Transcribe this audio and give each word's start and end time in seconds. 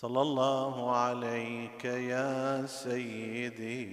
صلى 0.00 0.22
الله 0.22 0.96
عليك 0.96 1.84
يا 1.84 2.66
سيدي 2.66 3.86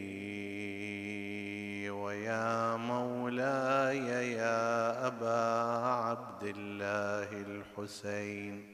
ويا 1.89 2.75
مولاي 2.75 4.31
يا 4.31 5.07
أبا 5.07 5.41
عبد 5.87 6.43
الله 6.43 7.29
الحسين 7.47 8.73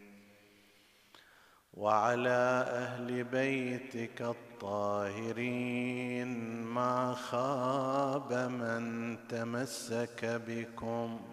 وعلى 1.73 2.65
أهل 2.69 3.23
بيتك 3.23 4.21
الطاهرين 4.21 6.27
ما 6.63 7.13
خاب 7.13 8.33
من 8.33 9.17
تمسك 9.27 10.41
بكم 10.47 11.32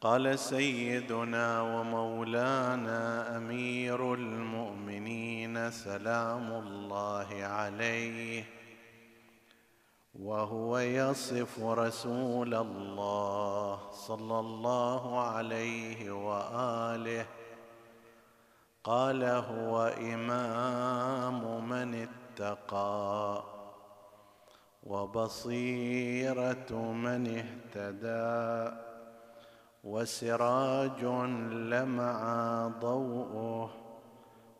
قال 0.00 0.38
سيدنا 0.38 1.62
ومولانا 1.62 3.36
أمير 3.36 4.14
المؤمنين 4.14 5.70
سلام 5.70 6.52
الله 6.52 7.28
عليه 7.44 8.44
وهو 10.20 10.78
يصف 10.78 11.60
رسول 11.62 12.54
الله 12.54 13.90
صلى 13.92 14.40
الله 14.40 15.20
عليه 15.20 16.10
وآله 16.10 17.26
قال 18.84 19.24
هو 19.24 19.86
إمام 19.86 21.68
من 21.68 22.08
اتقى 22.08 23.42
وبصيرة 24.82 26.72
من 26.92 27.26
اهتدى 27.26 28.89
وسراج 29.84 31.04
لمع 31.52 32.18
ضوءه 32.80 33.70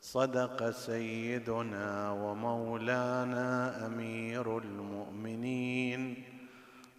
صدق 0.00 0.70
سيدنا 0.70 2.12
ومولانا 2.12 3.86
أمير 3.86 4.58
المؤمنين. 4.58 6.35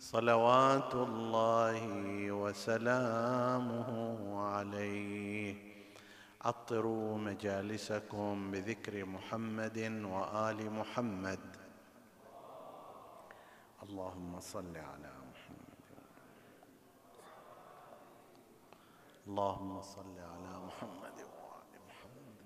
صلوات 0.07 0.95
الله 0.95 1.81
وسلامه 2.31 3.89
عليه. 4.47 5.55
عطروا 6.41 7.17
مجالسكم 7.17 8.51
بذكر 8.51 9.05
محمد 9.05 9.77
وآل 10.03 10.71
محمد. 10.71 11.39
اللهم 13.83 14.39
صل 14.39 14.77
على 14.77 15.11
محمد. 15.29 15.83
اللهم 19.27 19.81
صل 19.81 20.17
على 20.19 20.53
محمد 20.67 21.17
وآل 21.35 21.73
محمد. 21.87 22.39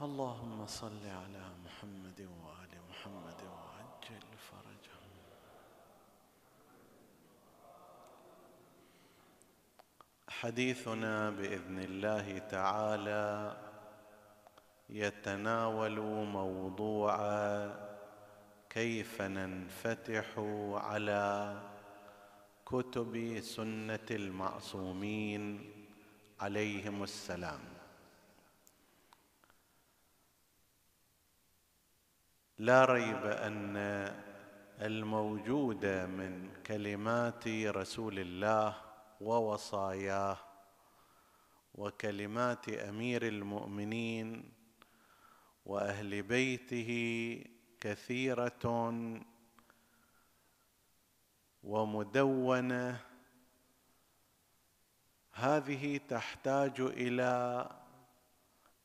اللهم 0.00 0.66
صل 0.66 1.04
على 1.06 1.44
محمد 1.64 2.20
وآل 2.20 2.72
محمد. 2.90 3.53
حديثنا 10.40 11.30
بإذن 11.30 11.78
الله 11.78 12.38
تعالى 12.38 13.56
يتناول 14.88 16.00
موضوع 16.26 17.16
كيف 18.70 19.22
ننفتح 19.22 20.26
على 20.74 21.62
كتب 22.66 23.40
سنة 23.40 24.08
المعصومين 24.10 25.70
عليهم 26.40 27.02
السلام. 27.02 27.60
لا 32.58 32.84
ريب 32.84 33.24
أن 33.26 33.76
الموجود 34.80 35.86
من 35.86 36.50
كلمات 36.66 37.48
رسول 37.48 38.18
الله 38.18 38.83
ووصاياه 39.20 40.36
وكلمات 41.74 42.68
أمير 42.68 43.28
المؤمنين 43.28 44.52
وأهل 45.66 46.22
بيته 46.22 47.44
كثيرة 47.80 48.92
ومدونة. 51.62 53.00
هذه 55.32 56.00
تحتاج 56.08 56.80
إلى 56.80 57.68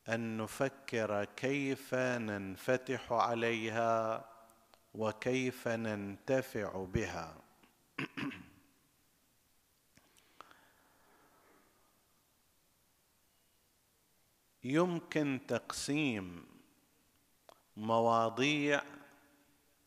أن 0.09 0.37
نفكر 0.37 1.25
كيف 1.25 1.95
ننفتح 1.95 3.11
عليها 3.11 4.25
وكيف 4.93 5.67
ننتفع 5.67 6.85
بها. 6.85 7.35
يمكن 14.69 15.39
تقسيم 15.47 16.45
مواضيع 17.77 18.81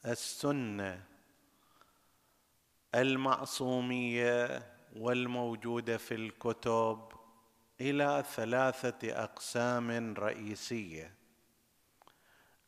السنة 0.06 1.04
المعصومية 2.94 4.66
والموجودة 4.96 5.96
في 5.96 6.14
الكتب 6.14 7.12
إلى 7.80 8.24
ثلاثة 8.34 9.24
أقسام 9.24 10.14
رئيسية. 10.14 11.14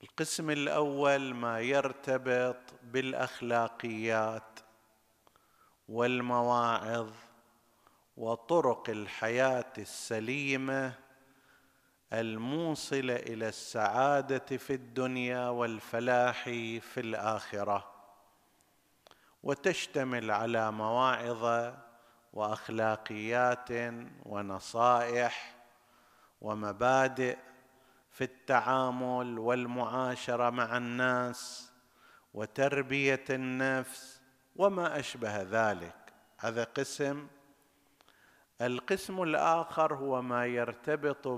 القسم 0.02 0.50
الأول 0.50 1.34
ما 1.34 1.60
يرتبط 1.60 2.74
بالأخلاقيات 2.82 4.60
والمواعظ 5.88 7.10
وطرق 8.16 8.90
الحياة 8.90 9.72
السليمة 9.78 11.03
الموصله 12.20 13.16
إلى 13.16 13.48
السعادة 13.48 14.56
في 14.56 14.74
الدنيا 14.74 15.48
والفلاح 15.48 16.44
في 16.80 16.98
الآخرة. 17.00 17.90
وتشتمل 19.42 20.30
على 20.30 20.72
مواعظ 20.72 21.72
وأخلاقيات 22.32 23.68
ونصائح 24.26 25.54
ومبادئ 26.40 27.36
في 28.10 28.24
التعامل 28.24 29.38
والمعاشرة 29.38 30.50
مع 30.50 30.76
الناس 30.76 31.72
وتربية 32.34 33.24
النفس 33.30 34.20
وما 34.56 34.98
أشبه 34.98 35.42
ذلك. 35.42 35.96
هذا 36.38 36.64
قسم. 36.64 37.26
القسم 38.60 39.22
الآخر 39.22 39.94
هو 39.94 40.22
ما 40.22 40.46
يرتبط 40.46 41.28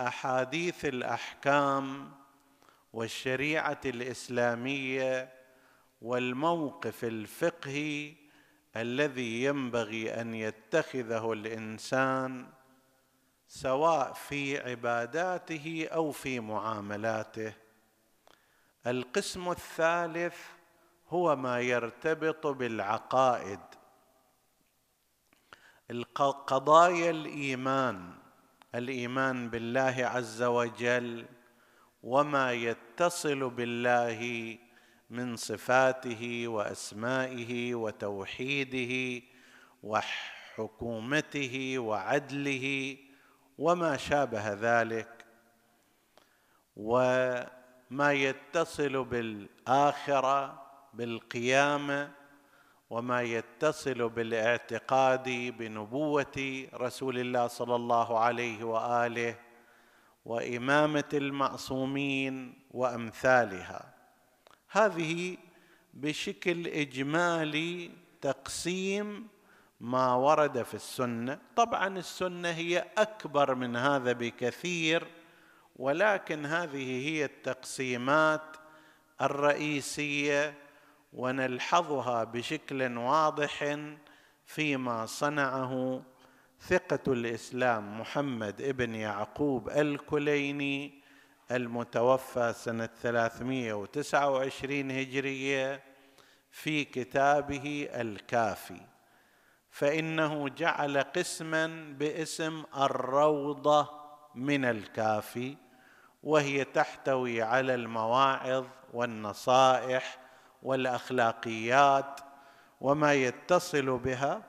باحاديث 0.00 0.84
الأحكام 0.84 2.12
والشريعة 2.92 3.80
الإسلامية 3.84 5.32
والموقف 6.02 7.04
الفقهي 7.04 8.14
الذي 8.76 9.44
ينبغي 9.44 10.20
أن 10.20 10.34
يتخذه 10.34 11.32
الإنسان 11.32 12.46
سواء 13.48 14.12
في 14.12 14.70
عباداته 14.70 15.88
أو 15.92 16.10
في 16.10 16.40
معاملاته. 16.40 17.52
القسم 18.86 19.50
الثالث 19.50 20.36
هو 21.08 21.36
ما 21.36 21.60
يرتبط 21.60 22.46
بالعقائد. 22.46 23.60
قضايا 26.46 27.10
الإيمان. 27.10 28.19
الإيمان 28.74 29.50
بالله 29.50 29.94
عز 29.98 30.42
وجل 30.42 31.26
وما 32.02 32.52
يتصل 32.52 33.50
بالله 33.50 34.58
من 35.10 35.36
صفاته 35.36 36.48
وأسمائه 36.48 37.74
وتوحيده 37.74 39.22
وحكومته 39.82 41.78
وعدله 41.78 42.96
وما 43.58 43.96
شابه 43.96 44.52
ذلك 44.52 45.24
وما 46.76 48.12
يتصل 48.12 49.04
بالآخرة 49.04 50.62
بالقيامة 50.94 52.19
وما 52.90 53.22
يتصل 53.22 54.08
بالاعتقاد 54.08 55.28
بنبوة 55.58 56.66
رسول 56.74 57.18
الله 57.18 57.46
صلى 57.46 57.76
الله 57.76 58.18
عليه 58.18 58.64
وآله 58.64 59.34
وإمامة 60.24 61.08
المعصومين 61.12 62.54
وأمثالها. 62.70 63.94
هذه 64.70 65.36
بشكل 65.94 66.66
إجمالي 66.66 67.90
تقسيم 68.20 69.28
ما 69.80 70.14
ورد 70.14 70.62
في 70.62 70.74
السنة. 70.74 71.38
طبعا 71.56 71.98
السنة 71.98 72.48
هي 72.48 72.86
أكبر 72.98 73.54
من 73.54 73.76
هذا 73.76 74.12
بكثير 74.12 75.06
ولكن 75.76 76.46
هذه 76.46 77.08
هي 77.08 77.24
التقسيمات 77.24 78.56
الرئيسية 79.20 80.54
ونلحظها 81.12 82.24
بشكل 82.24 82.96
واضح 82.96 83.76
فيما 84.44 85.06
صنعه 85.06 86.02
ثقة 86.60 87.12
الإسلام 87.12 88.00
محمد 88.00 88.62
ابن 88.62 88.94
يعقوب 88.94 89.70
الكليني 89.70 91.00
المتوفى 91.50 92.52
سنة 92.56 92.88
329 93.02 94.90
هجرية 94.90 95.82
في 96.50 96.84
كتابه 96.84 97.88
الكافي. 97.94 98.80
فإنه 99.70 100.48
جعل 100.48 100.98
قسما 100.98 101.94
باسم 101.98 102.64
الروضة 102.76 103.90
من 104.34 104.64
الكافي 104.64 105.56
وهي 106.22 106.64
تحتوي 106.64 107.42
على 107.42 107.74
المواعظ 107.74 108.66
والنصائح 108.92 110.18
والأخلاقيات 110.62 112.20
وما 112.80 113.14
يتصل 113.14 113.98
بها 113.98 114.42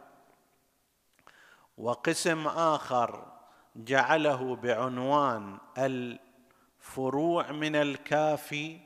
وقسم 1.78 2.48
آخر 2.48 3.31
جعله 3.75 4.56
بعنوان 4.56 5.58
الفروع 5.78 7.52
من 7.52 7.75
الكافي 7.75 8.80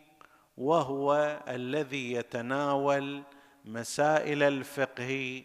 وهو 0.57 1.39
الذي 1.47 2.13
يتناول 2.13 3.23
مسائل 3.65 4.43
الفقه 4.43 5.43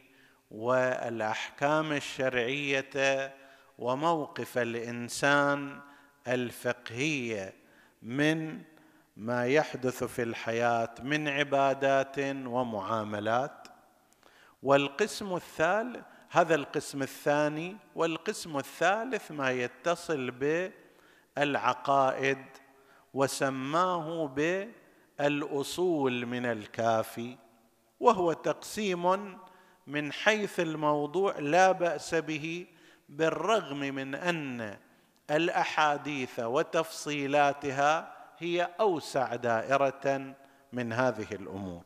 والأحكام 0.50 1.92
الشرعية 1.92 3.34
وموقف 3.78 4.58
الإنسان 4.58 5.80
الفقهيه 6.28 7.54
من 8.02 8.62
ما 9.16 9.46
يحدث 9.46 10.04
في 10.04 10.22
الحياة 10.22 10.94
من 11.02 11.28
عبادات 11.28 12.18
ومعاملات. 12.18 13.68
والقسم 14.62 15.34
الثالث 15.34 16.04
هذا 16.30 16.54
القسم 16.54 17.02
الثاني 17.02 17.76
والقسم 17.94 18.56
الثالث 18.56 19.32
ما 19.32 19.50
يتصل 19.50 20.30
بالعقائد 21.36 22.44
وسماه 23.14 24.26
بالأصول 24.26 26.26
من 26.26 26.46
الكافي 26.46 27.36
وهو 28.00 28.32
تقسيم 28.32 29.36
من 29.86 30.12
حيث 30.12 30.60
الموضوع 30.60 31.38
لا 31.38 31.72
بأس 31.72 32.14
به 32.14 32.66
بالرغم 33.08 33.78
من 33.78 34.14
أن 34.14 34.76
الأحاديث 35.30 36.40
وتفصيلاتها 36.40 38.19
هي 38.40 38.70
أوسع 38.80 39.34
دائرة 39.34 40.34
من 40.72 40.92
هذه 40.92 41.26
الأمور. 41.32 41.82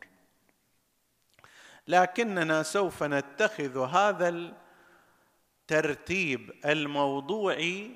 لكننا 1.87 2.63
سوف 2.63 3.03
نتخذ 3.03 3.77
هذا 3.77 4.53
الترتيب 5.69 6.51
الموضوعي 6.65 7.91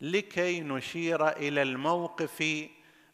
لكي 0.00 0.60
نشير 0.60 1.28
إلى 1.28 1.62
الموقف 1.62 2.68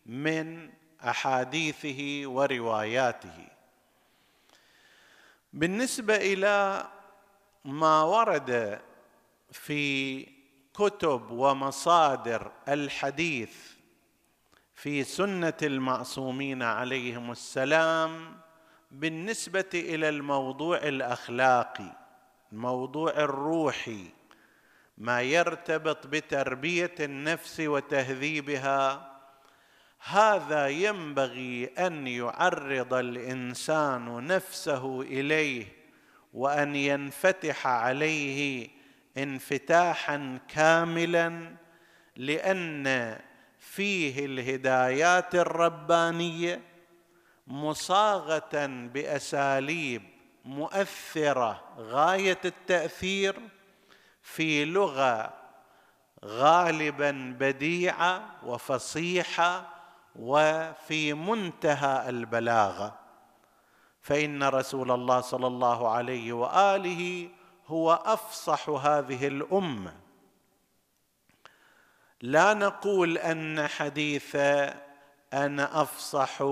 من 0.06 0.70
أحاديثه 1.04 2.22
ورواياته. 2.24 3.48
بالنسبة 5.52 6.16
إلى 6.16 6.86
ما 7.64 8.02
ورد 8.02 8.80
في 9.52 10.24
كتب 10.74 11.30
ومصادر 11.30 12.52
الحديث 12.68 13.79
في 14.82 15.04
سنة 15.04 15.54
المعصومين 15.62 16.62
عليهم 16.62 17.30
السلام 17.30 18.36
بالنسبة 18.90 19.70
إلى 19.74 20.08
الموضوع 20.08 20.76
الأخلاقي 20.76 21.96
الموضوع 22.52 23.10
الروحي 23.10 24.04
ما 24.98 25.22
يرتبط 25.22 26.06
بتربية 26.06 26.94
النفس 27.00 27.60
وتهذيبها. 27.60 29.10
هذا 29.98 30.68
ينبغي 30.68 31.64
أن 31.66 32.06
يعرض 32.06 32.94
الإنسان 32.94 34.26
نفسه 34.26 35.02
إليه 35.02 35.66
وأن 36.34 36.76
ينفتح 36.76 37.66
عليه 37.66 38.68
انفتاحا 39.18 40.38
كاملا 40.48 41.56
لأن 42.16 43.16
فيه 43.60 44.24
الهدايات 44.24 45.34
الربانية 45.34 46.60
مصاغة 47.46 48.66
بأساليب 48.66 50.02
مؤثرة 50.44 51.64
غاية 51.78 52.38
التأثير 52.44 53.36
في 54.22 54.64
لغة 54.64 55.34
غالبا 56.24 57.36
بديعة 57.40 58.22
وفصيحة 58.46 59.68
وفي 60.16 61.14
منتهى 61.14 62.08
البلاغة. 62.08 62.98
فإن 64.02 64.42
رسول 64.42 64.90
الله 64.90 65.20
صلى 65.20 65.46
الله 65.46 65.88
عليه 65.88 66.32
وآله 66.32 67.28
هو 67.66 67.92
أفصح 67.92 68.68
هذه 68.68 69.26
الأمة 69.26 69.99
لا 72.22 72.54
نقول 72.54 73.18
أن 73.18 73.68
حديث 73.68 74.36
أنا 75.32 75.82
أفصح 75.82 76.42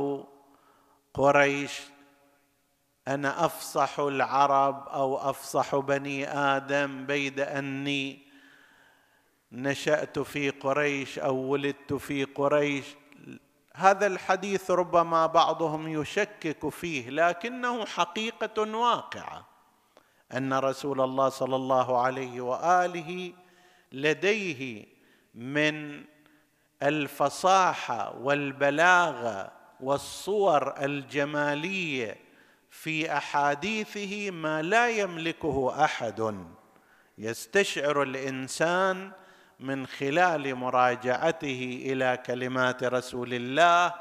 قريش 1.15 1.81
أنا 3.09 3.45
أفصح 3.45 4.01
العرب 4.01 4.89
أو 4.89 5.31
أفصح 5.31 5.77
بني 5.77 6.29
آدم 6.29 7.07
بيد 7.07 7.41
أني 7.41 8.19
نشأت 9.53 10.19
في 10.19 10.51
قريش 10.51 11.19
أو 11.19 11.37
ولدت 11.37 11.93
في 11.93 12.25
قريش. 12.25 12.85
هذا 13.75 14.07
الحديث 14.07 14.71
ربما 14.71 15.27
بعضهم 15.27 15.89
يشكك 15.89 16.69
فيه 16.69 17.11
لكنه 17.11 17.85
حقيقة 17.87 18.77
واقعة 18.77 19.47
أن 20.33 20.55
رسول 20.55 21.01
الله 21.01 21.29
صلى 21.29 21.57
الله 21.57 22.01
عليه 22.01 22.41
وآله 22.41 23.33
لديه 23.93 24.98
من 25.38 26.04
الفصاحة 26.83 28.16
والبلاغة 28.16 29.52
والصور 29.80 30.85
الجمالية 30.85 32.16
في 32.71 33.12
أحاديثه 33.16 34.30
ما 34.30 34.62
لا 34.62 34.88
يملكه 34.88 35.85
أحد. 35.85 36.47
يستشعر 37.18 38.02
الإنسان 38.02 39.11
من 39.61 39.87
خلال 39.87 40.54
مراجعته 40.54 41.83
إلى 41.87 42.18
كلمات 42.26 42.85
رسول 42.85 43.35
الله 43.35 43.95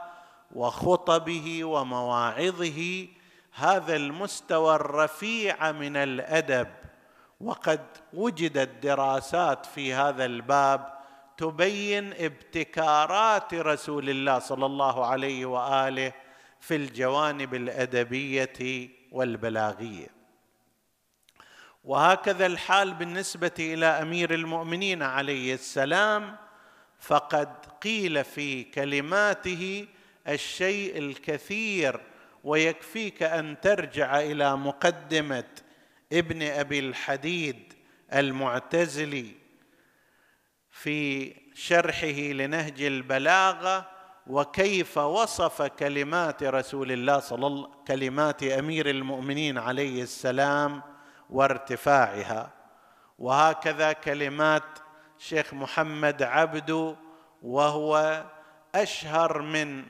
وخطبه 0.55 1.63
ومواعظه. 1.63 3.07
هذا 3.53 3.95
المستوى 3.95 4.75
الرفيع 4.75 5.71
من 5.71 5.95
الأدب. 5.95 6.67
وقد 7.41 7.81
وجدت 8.13 8.83
دراسات 8.83 9.65
في 9.65 9.93
هذا 9.93 10.25
الباب 10.25 10.96
تبين 11.37 12.13
ابتكارات 12.13 13.53
رسول 13.53 14.09
الله 14.09 14.39
صلى 14.39 14.65
الله 14.65 15.05
عليه 15.05 15.45
وآله 15.45 16.13
في 16.59 16.75
الجوانب 16.75 17.55
الأدبية 17.55 18.89
والبلاغية. 19.11 20.07
وهكذا 21.83 22.45
الحال 22.45 22.93
بالنسبة 22.93 23.51
إلى 23.59 23.85
أمير 23.85 24.33
المؤمنين 24.33 25.03
عليه 25.03 25.53
السلام 25.53 26.35
فقد 26.99 27.65
قيل 27.81 28.23
في 28.23 28.63
كلماته 28.63 29.87
الشيء 30.27 30.97
الكثير 30.97 31.99
ويكفيك 32.43 33.23
أن 33.23 33.61
ترجع 33.61 34.19
إلى 34.19 34.57
مقدمة 34.57 35.43
ابن 36.13 36.41
أبي 36.43 36.79
الحديد 36.79 37.73
المعتزلي 38.13 39.31
في 40.81 41.33
شرحه 41.53 42.07
لنهج 42.07 42.81
البلاغة 42.81 43.85
وكيف 44.27 44.97
وصف 44.97 45.61
كلمات 45.61 46.43
رسول 46.43 46.91
الله 46.91 47.19
صلى 47.19 47.47
الله 47.47 47.69
كلمات 47.87 48.43
أمير 48.43 48.89
المؤمنين 48.89 49.57
عليه 49.57 50.03
السلام 50.03 50.81
وارتفاعها. 51.29 52.53
وهكذا 53.19 53.93
كلمات 53.93 54.63
شيخ 55.17 55.53
محمد 55.53 56.23
عبدو 56.23 56.95
وهو 57.43 58.23
أشهر 58.75 59.41
من 59.41 59.83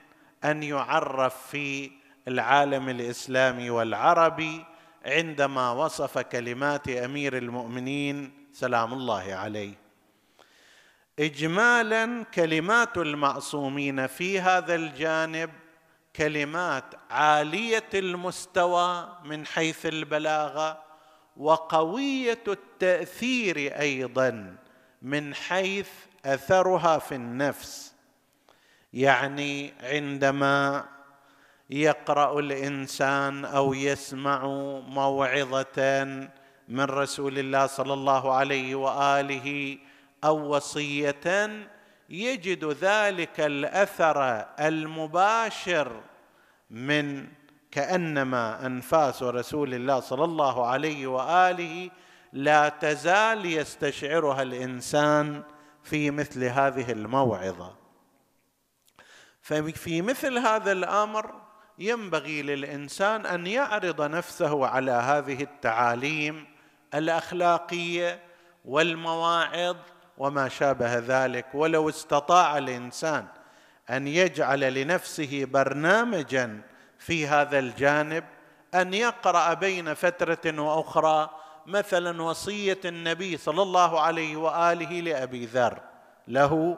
أن 0.43 0.63
يعرف 0.63 1.47
في 1.47 1.91
العالم 2.27 2.89
الإسلامي 2.89 3.69
والعربي 3.69 4.65
عندما 5.05 5.71
وصف 5.71 6.17
كلمات 6.17 6.89
أمير 6.89 7.37
المؤمنين 7.37 8.47
سلام 8.53 8.93
الله 8.93 9.33
عليه. 9.33 9.86
اجمالا 11.19 12.23
كلمات 12.33 12.97
المعصومين 12.97 14.07
في 14.07 14.39
هذا 14.39 14.75
الجانب 14.75 15.49
كلمات 16.15 16.83
عالية 17.09 17.89
المستوى 17.93 19.17
من 19.25 19.45
حيث 19.45 19.85
البلاغة 19.85 20.83
وقوية 21.37 22.43
التأثير 22.47 23.57
أيضا 23.79 24.55
من 25.01 25.35
حيث 25.35 25.89
أثرها 26.25 26.97
في 26.97 27.15
النفس. 27.15 27.93
يعني 28.93 29.73
عندما 29.83 30.85
يقرأ 31.69 32.39
الإنسان 32.39 33.45
أو 33.45 33.73
يسمع 33.73 34.45
موعظة 34.87 36.03
من 36.67 36.83
رسول 36.83 37.39
الله 37.39 37.67
صلى 37.67 37.93
الله 37.93 38.33
عليه 38.33 38.75
وآله 38.75 39.77
أو 40.23 40.55
وصية 40.55 41.49
يجد 42.09 42.65
ذلك 42.65 43.39
الأثر 43.39 44.45
المباشر 44.59 46.01
من 46.69 47.27
كأنما 47.71 48.65
أنفاس 48.65 49.23
رسول 49.23 49.73
الله 49.73 49.99
صلى 49.99 50.23
الله 50.23 50.65
عليه 50.65 51.07
وآله 51.07 51.89
لا 52.33 52.69
تزال 52.69 53.45
يستشعرها 53.45 54.41
الإنسان 54.41 55.43
في 55.83 56.11
مثل 56.11 56.43
هذه 56.43 56.91
الموعظة. 56.91 57.75
ففي 59.41 60.01
مثل 60.01 60.37
هذا 60.37 60.71
الأمر 60.71 61.41
ينبغي 61.79 62.41
للإنسان 62.41 63.25
أن 63.25 63.47
يعرض 63.47 64.01
نفسه 64.01 64.67
على 64.67 64.91
هذه 64.91 65.43
التعاليم 65.43 66.45
الأخلاقية 66.93 68.19
والمواعظ 68.65 69.77
وما 70.17 70.49
شابه 70.49 70.97
ذلك 70.97 71.45
ولو 71.53 71.89
استطاع 71.89 72.57
الإنسان 72.57 73.25
أن 73.89 74.07
يجعل 74.07 74.73
لنفسه 74.73 75.45
برنامجا 75.45 76.61
في 76.99 77.27
هذا 77.27 77.59
الجانب 77.59 78.23
أن 78.75 78.93
يقرأ 78.93 79.53
بين 79.53 79.93
فترة 79.93 80.61
وأخرى 80.61 81.29
مثلا 81.65 82.21
وصية 82.21 82.79
النبي 82.85 83.37
صلى 83.37 83.61
الله 83.61 84.01
عليه 84.01 84.37
وآله 84.37 85.01
لأبي 85.01 85.45
ذر. 85.45 85.79
له 86.27 86.77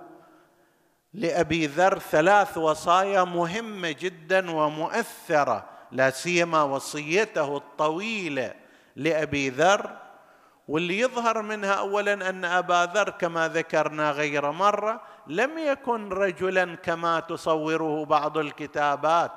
لأبي 1.13 1.67
ذر 1.67 1.99
ثلاث 1.99 2.57
وصايا 2.57 3.23
مهمة 3.23 3.91
جدا 3.91 4.51
ومؤثرة 4.51 5.65
لا 5.91 6.09
سيما 6.09 6.63
وصيته 6.63 7.57
الطويلة 7.57 8.53
لأبي 8.95 9.49
ذر 9.49 9.97
واللي 10.69 10.99
يظهر 10.99 11.41
منها 11.41 11.73
اولا 11.73 12.29
أن 12.29 12.45
أبا 12.45 12.91
ذر 12.93 13.09
كما 13.09 13.47
ذكرنا 13.47 14.11
غير 14.11 14.51
مرة 14.51 15.01
لم 15.27 15.57
يكن 15.57 16.09
رجلا 16.09 16.75
كما 16.75 17.19
تصوره 17.19 18.05
بعض 18.05 18.37
الكتابات 18.37 19.31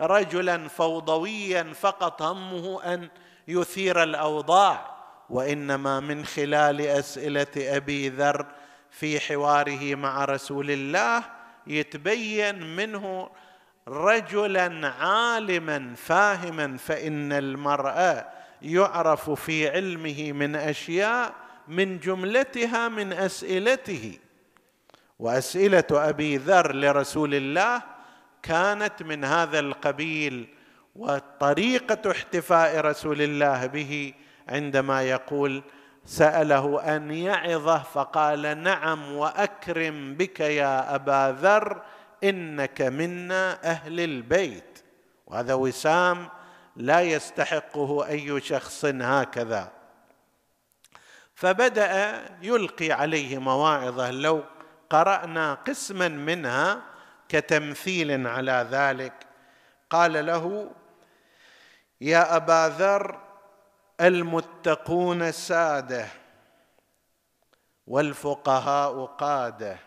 رجلا 0.00 0.68
فوضويا 0.68 1.72
فقط 1.80 2.22
همه 2.22 2.82
أن 2.94 3.08
يثير 3.48 4.02
الأوضاع 4.02 4.96
وإنما 5.30 6.00
من 6.00 6.24
خلال 6.24 6.80
أسئلة 6.80 7.46
أبي 7.56 8.08
ذر 8.08 8.46
في 8.90 9.20
حواره 9.20 9.94
مع 9.94 10.24
رسول 10.24 10.70
الله 10.70 11.22
يتبين 11.66 12.76
منه 12.76 13.30
رجلا 13.88 14.88
عالما 14.88 15.94
فاهما 15.96 16.76
فإن 16.76 17.32
المرأة 17.32 18.35
يعرف 18.62 19.30
في 19.30 19.68
علمه 19.68 20.32
من 20.32 20.56
أشياء 20.56 21.34
من 21.68 21.98
جملتها 21.98 22.88
من 22.88 23.12
أسئلته. 23.12 24.18
وأسئلة 25.18 25.84
أبي 25.92 26.36
ذر 26.36 26.74
لرسول 26.74 27.34
الله 27.34 27.82
كانت 28.42 29.02
من 29.02 29.24
هذا 29.24 29.58
القبيل 29.58 30.48
وطريقة 30.96 32.10
احتفاء 32.10 32.80
رسول 32.80 33.22
الله 33.22 33.66
به 33.66 34.12
عندما 34.48 35.02
يقول 35.02 35.62
سأله 36.04 36.96
أن 36.96 37.10
يعظه 37.10 37.78
فقال 37.78 38.62
نعم 38.62 39.12
وأكرم 39.12 40.14
بك 40.14 40.40
يا 40.40 40.94
أبا 40.94 41.36
ذر 41.40 41.82
إنك 42.24 42.82
منا 42.82 43.58
أهل 43.64 44.00
البيت. 44.00 44.78
وهذا 45.26 45.54
وسام 45.54 46.28
لا 46.76 47.00
يستحقه 47.00 48.06
أي 48.06 48.40
شخص 48.40 48.84
هكذا. 48.84 49.72
فبدأ 51.34 52.22
يلقي 52.42 52.92
عليه 52.92 53.38
مواعظة. 53.38 54.10
لو 54.10 54.44
قرأنا 54.90 55.54
قسما 55.54 56.08
منها 56.08 56.82
كتمثيل 57.28 58.26
على 58.26 58.68
ذلك. 58.70 59.26
قال 59.90 60.26
له 60.26 60.70
يا 62.00 62.36
أبا 62.36 62.68
ذر 62.78 63.20
المتقون 64.00 65.32
سادة 65.32 66.08
والفقهاء 67.86 69.04
قادة 69.04 69.78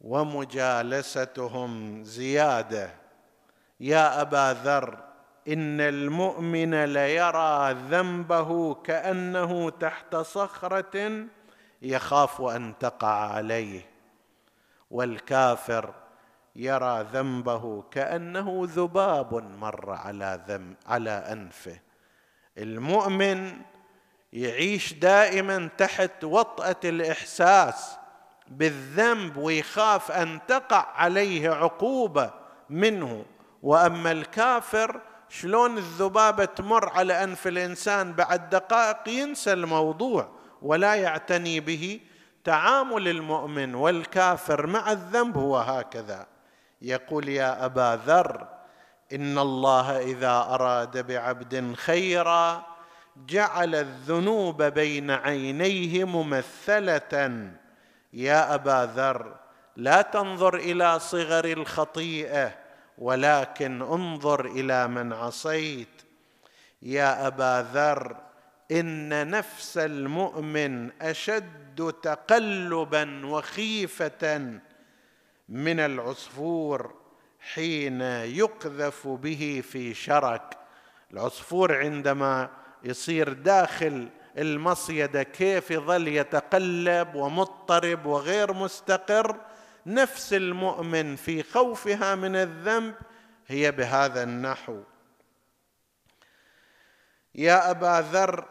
ومجالستهم 0.00 1.70
زيادة. 2.04 2.90
يا 3.80 4.20
أبا 4.20 4.52
ذر 4.64 5.13
إن 5.48 5.80
المؤمن 5.80 6.84
ليرى 6.84 7.72
ذنبه 7.72 8.74
كأنه 8.74 9.70
تحت 9.70 10.16
صخرة 10.16 11.26
يخاف 11.82 12.40
أن 12.40 12.74
تقع 12.80 13.32
عليه 13.34 13.80
والكافر 14.90 15.94
يرى 16.56 17.06
ذنبه 17.12 17.82
كأنه 17.90 18.62
ذباب 18.64 19.34
مر 19.60 19.90
على 19.90 20.60
على 20.86 21.10
أنفه. 21.10 21.78
المؤمن 22.58 23.52
يعيش 24.32 24.92
دائما 24.92 25.70
تحت 25.78 26.24
وطأة 26.24 26.76
الإحساس 26.84 27.96
بالذنب 28.48 29.36
ويخاف 29.36 30.10
أن 30.10 30.40
تقع 30.48 30.86
عليه 30.94 31.50
عقوبة 31.50 32.30
منه 32.70 33.24
وأما 33.62 34.12
الكافر 34.12 35.00
شلون 35.28 35.78
الذبابة 35.78 36.44
تمر 36.44 36.88
على 36.88 37.24
أنف 37.24 37.46
الإنسان 37.46 38.12
بعد 38.12 38.50
دقائق 38.50 39.08
ينسى 39.08 39.52
الموضوع 39.52 40.28
ولا 40.62 40.94
يعتني 40.94 41.60
به. 41.60 42.00
تعامل 42.44 43.08
المؤمن 43.08 43.74
والكافر 43.74 44.66
مع 44.66 44.92
الذنب 44.92 45.36
هو 45.36 45.56
هكذا. 45.56 46.26
يقول 46.82 47.28
يا 47.28 47.64
أبا 47.64 48.00
ذر 48.06 48.48
إن 49.12 49.38
الله 49.38 49.98
إذا 49.98 50.36
أراد 50.50 51.06
بعبد 51.06 51.74
خيرا 51.74 52.66
جعل 53.26 53.74
الذنوب 53.74 54.62
بين 54.62 55.10
عينيه 55.10 56.04
ممثلة. 56.04 57.50
يا 58.12 58.54
أبا 58.54 58.92
ذر 58.96 59.36
لا 59.76 60.02
تنظر 60.02 60.54
إلى 60.54 60.98
صغر 60.98 61.44
الخطيئة 61.44 62.63
ولكن 62.98 63.82
انظر 63.82 64.46
إلى 64.46 64.88
من 64.88 65.12
عصيت. 65.12 65.88
يا 66.82 67.26
أبا 67.26 67.68
ذر 67.72 68.16
إن 68.72 69.30
نفس 69.30 69.78
المؤمن 69.78 71.02
أشد 71.02 71.94
تقلبا 72.02 73.26
وخيفة 73.26 74.36
من 75.48 75.80
العصفور 75.80 76.94
حين 77.40 78.00
يقذف 78.00 79.08
به 79.08 79.62
في 79.70 79.94
شرك. 79.94 80.58
العصفور 81.12 81.76
عندما 81.76 82.50
يصير 82.84 83.32
داخل 83.32 84.08
المصيدة 84.38 85.22
كيف 85.22 85.70
يظل 85.70 86.08
يتقلب 86.08 87.14
ومضطرب 87.14 88.06
وغير 88.06 88.52
مستقر 88.52 89.36
نفس 89.86 90.32
المؤمن 90.32 91.16
في 91.16 91.42
خوفها 91.42 92.14
من 92.14 92.36
الذنب 92.36 92.94
هي 93.46 93.72
بهذا 93.72 94.22
النحو. 94.22 94.80
يا 97.34 97.70
أبا 97.70 98.08
ذر 98.12 98.44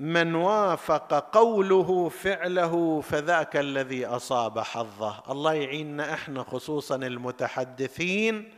من 0.00 0.34
وافق 0.34 1.30
قوله 1.32 2.08
فعله 2.08 3.00
فذاك 3.00 3.56
الذي 3.56 4.06
أصاب 4.06 4.58
حظه. 4.58 5.22
الله 5.30 5.52
يعيننا 5.52 6.14
إحنا 6.14 6.42
خصوصا 6.42 6.96
المتحدثين 6.96 8.54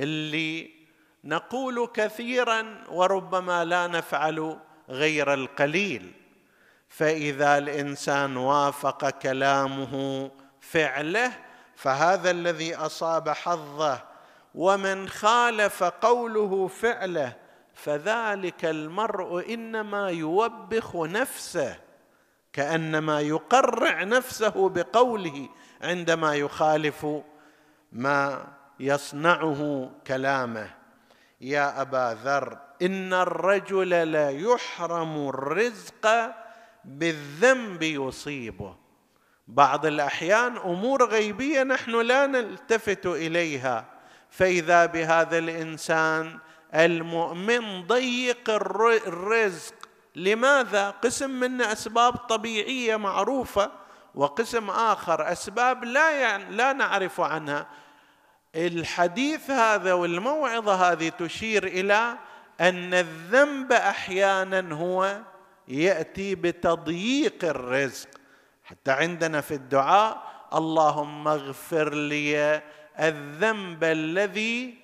اللي 0.00 0.70
نقول 1.24 1.88
كثيرا 1.94 2.84
وربما 2.90 3.64
لا 3.64 3.86
نفعل 3.86 4.58
غير 4.88 5.34
القليل. 5.34 6.12
فإذا 6.88 7.58
الإنسان 7.58 8.36
وافق 8.36 9.10
كلامه 9.10 10.30
فعله 10.70 11.32
فهذا 11.76 12.30
الذي 12.30 12.74
أصاب 12.74 13.28
حظه 13.28 14.04
ومن 14.54 15.08
خالف 15.08 15.82
قوله 15.82 16.68
فعله 16.68 17.36
فذلك 17.74 18.64
المرء 18.64 19.54
إنما 19.54 20.10
يوبخ 20.10 20.96
نفسه 20.96 21.76
كأنما 22.52 23.20
يقرع 23.20 24.02
نفسه 24.02 24.68
بقوله 24.68 25.48
عندما 25.82 26.34
يخالف 26.34 27.06
ما 27.92 28.46
يصنعه 28.80 29.90
كلامه. 30.06 30.70
يا 31.40 31.80
أبا 31.80 32.18
ذر 32.24 32.58
إن 32.82 33.12
الرجل 33.12 33.88
لا 33.88 34.30
يحرم 34.30 35.28
الرزق 35.28 36.06
بالذنب 36.84 37.82
يصيبه. 37.82 38.87
بعض 39.48 39.86
الأحيان 39.86 40.56
أمور 40.56 41.04
غيبية 41.04 41.62
نحن 41.62 42.00
لا 42.00 42.26
نلتفت 42.26 43.06
إليها 43.06 43.84
فإذا 44.30 44.86
بهذا 44.86 45.38
الإنسان 45.38 46.38
المؤمن 46.74 47.86
ضيق 47.86 48.50
الرزق 48.50 49.74
لماذا؟ 50.16 50.90
قسم 50.90 51.30
منه 51.30 51.72
أسباب 51.72 52.16
طبيعية 52.16 52.96
معروفة 52.96 53.70
وقسم 54.14 54.70
آخر 54.70 55.32
أسباب 55.32 55.84
لا 55.84 56.10
يعني 56.10 56.56
لا 56.56 56.72
نعرف 56.72 57.20
عنها. 57.20 57.66
الحديث 58.54 59.50
هذا 59.50 59.92
والموعظة 59.92 60.92
هذه 60.92 61.08
تشير 61.08 61.66
إلى 61.66 62.16
أن 62.60 62.94
الذنب 62.94 63.72
أحيانا 63.72 64.74
هو 64.74 65.20
يأتي 65.68 66.34
بتضييق 66.34 67.44
الرزق. 67.44 68.08
حتى 68.68 68.90
عندنا 68.90 69.40
في 69.40 69.54
الدعاء 69.54 70.22
اللهم 70.54 71.28
اغفر 71.28 71.94
لي 71.94 72.62
الذنب 73.00 73.84
الذي 73.84 74.74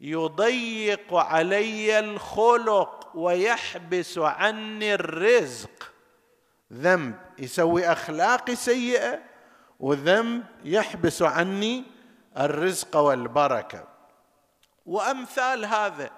يضيق 0.00 1.14
علي 1.14 1.98
الخلق 1.98 3.10
ويحبس 3.14 4.18
عني 4.18 4.94
الرزق. 4.94 5.92
ذنب 6.72 7.14
يسوي 7.38 7.92
اخلاق 7.92 8.50
سيئة 8.50 9.22
وذنب 9.80 10.44
يحبس 10.64 11.22
عني 11.22 11.84
الرزق 12.38 12.96
والبركة. 12.96 13.88
وأمثال 14.86 15.64
هذا 15.64 16.10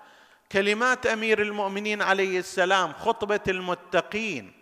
كلمات 0.53 1.07
أمير 1.07 1.42
المؤمنين 1.42 2.03
عليه 2.03 2.38
السلام 2.38 2.92
خطبة 2.92 3.40
المتقين. 3.48 4.58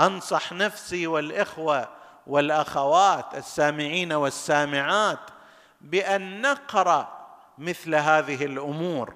أنصح 0.00 0.52
نفسي 0.52 1.06
والإخوة 1.06 1.88
والأخوات 2.26 3.34
السامعين 3.34 4.12
والسامعات 4.12 5.18
بأن 5.80 6.40
نقرأ 6.40 7.08
مثل 7.58 7.94
هذه 7.94 8.44
الأمور. 8.44 9.14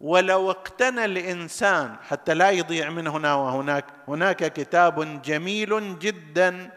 ولو 0.00 0.50
اقتنى 0.50 1.04
الإنسان 1.04 1.96
حتى 2.08 2.34
لا 2.34 2.50
يضيع 2.50 2.90
من 2.90 3.06
هنا 3.06 3.34
وهناك 3.34 3.84
هناك 4.08 4.52
كتاب 4.52 5.22
جميل 5.22 5.98
جدا 5.98 6.70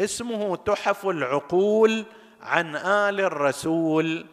اسمه 0.00 0.56
تحف 0.56 1.06
العقول 1.06 2.06
عن 2.42 2.76
آل 2.76 3.20
الرسول. 3.20 4.26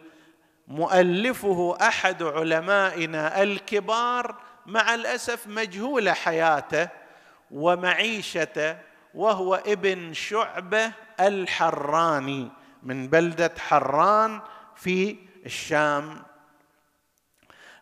مؤلفه 0.68 1.78
أحد 1.82 2.24
علمائنا 2.24 3.42
الكبار 3.44 4.36
مع 4.66 4.94
الأسف 4.96 5.48
مجهول 5.48 6.10
حياته. 6.10 7.05
ومعيشته 7.52 8.78
وهو 9.14 9.56
ابن 9.56 10.14
شعبة 10.14 10.92
الحراني 11.20 12.52
من 12.84 13.08
بلدة 13.08 13.54
حران 13.60 14.42
في 14.76 15.18
الشام. 15.46 16.24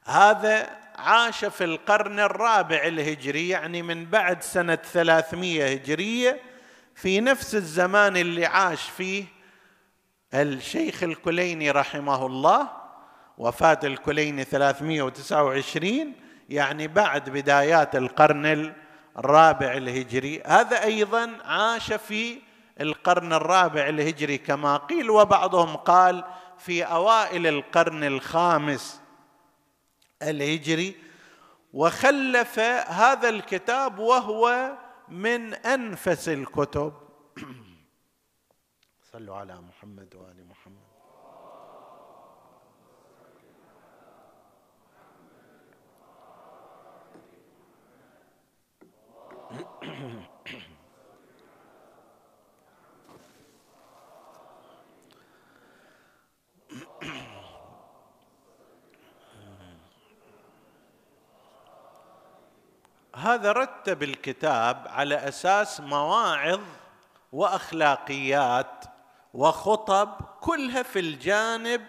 هذا 0.06 0.70
عاش 0.96 1.46
في 1.46 1.64
القرن 1.64 2.20
الرابع 2.20 2.84
الهجري 2.84 3.50
يعني 3.50 3.82
من 3.82 4.06
بعد 4.06 4.44
سنة 4.44 4.76
300 4.76 5.74
هجرية 5.74 6.40
في 6.96 7.20
نفس 7.20 7.56
الزمان 7.56 8.18
اللي 8.18 8.46
عاش 8.46 8.82
فيه 8.90 9.26
الشيخ 10.34 11.04
الكليني 11.04 11.72
رحمه 11.72 12.26
الله 12.26 12.70
وفاة 13.38 13.80
الكليني 13.84 14.44
329 14.44 16.14
يعني 16.50 16.88
بعد 16.88 17.30
بدايات 17.30 17.96
القرن 17.96 18.74
الرابع 19.18 19.74
الهجري. 19.74 20.42
هذا 20.42 20.84
أيضا 20.84 21.38
عاش 21.46 21.94
في 21.94 22.42
القرن 22.82 23.34
الرابع 23.34 23.90
الهجري. 23.90 24.38
كما 24.38 24.78
قيل 24.78 25.10
وبعضهم 25.10 25.76
قال 25.76 26.24
في 26.58 26.84
أوائل 26.84 27.48
القرن 27.48 28.04
الخامس 28.04 29.02
الهجري. 30.22 30.96
وخلف 31.74 32.60
هذا 32.90 33.30
الكتاب 33.30 34.00
وهو 34.00 34.72
من 35.10 35.54
أنفس 35.54 36.30
الكتب. 36.30 36.94
صلوا 39.12 39.36
على 39.36 39.62
محمد 39.62 40.16
وآل 40.16 40.48
محمد 40.48 40.94
هذا 63.16 63.52
رتب 63.52 64.04
الكتاب 64.04 64.88
على 64.88 65.16
أساس 65.16 65.82
مواعظ 65.82 66.62
وأخلاقيات 67.34 68.86
وخطب 69.34 70.10
كلها 70.42 70.84
في 70.84 71.00
الجانب 71.00 71.82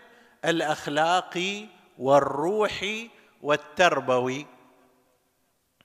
الأخلاقي 0.44 1.66
والروحي 1.98 3.10
والتربوي. 3.42 4.53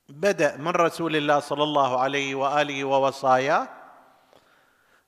بدأ 0.10 0.58
من 0.58 0.68
رسول 0.68 1.16
الله 1.16 1.40
صلى 1.40 1.64
الله 1.64 2.00
عليه 2.00 2.36
وآله 2.36 2.84
ووصاياه 2.84 3.68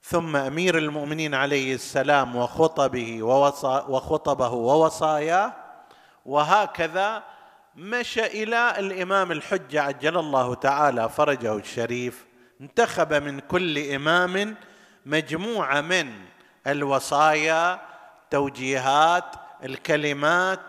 ثم 0.04 0.36
أمير 0.36 0.78
المؤمنين 0.78 1.36
عليه 1.36 1.76
السلام 1.76 2.36
وخطبه 2.36 3.24
وخطبه 3.88 4.50
ووصاياه 4.50 5.54
وهكذا 6.26 7.24
مشى 7.76 8.26
إلى 8.26 8.80
الإمام 8.80 9.32
الحجة 9.32 9.82
عجل 9.82 10.18
الله 10.18 10.54
تعالى 10.54 11.10
فرجه 11.10 11.56
الشريف 11.56 12.26
انتخب 12.62 13.14
من 13.14 13.40
كل 13.40 13.92
إمام 13.94 14.56
مجموعة 15.06 15.82
من 15.82 16.14
الوصايا 16.68 17.82
توجيهات 18.30 19.36
الكلمات 19.64 20.60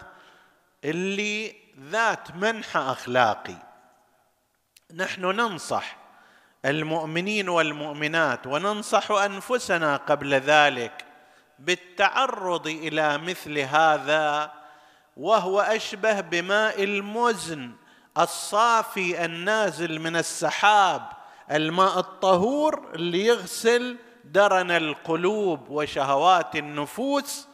اللي 0.84 1.54
ذات 1.80 2.36
منحى 2.36 2.80
أخلاقي. 2.80 3.71
نحن 4.94 5.24
ننصح 5.24 5.96
المؤمنين 6.64 7.48
والمؤمنات 7.48 8.46
وننصح 8.46 9.10
أنفسنا 9.10 9.96
قبل 9.96 10.34
ذلك 10.34 11.04
بالتعرض 11.58 12.66
إلى 12.66 13.18
مثل 13.18 13.58
هذا 13.58 14.52
وهو 15.16 15.60
أشبه 15.60 16.20
بماء 16.20 16.84
المزن 16.84 17.72
الصافي 18.18 19.24
النازل 19.24 19.98
من 19.98 20.16
السحاب 20.16 21.02
الماء 21.50 21.98
الطهور 21.98 22.90
اللي 22.94 23.26
يغسل 23.26 23.96
درن 24.24 24.70
القلوب 24.70 25.70
وشهوات 25.70 26.56
النفوس 26.56 27.48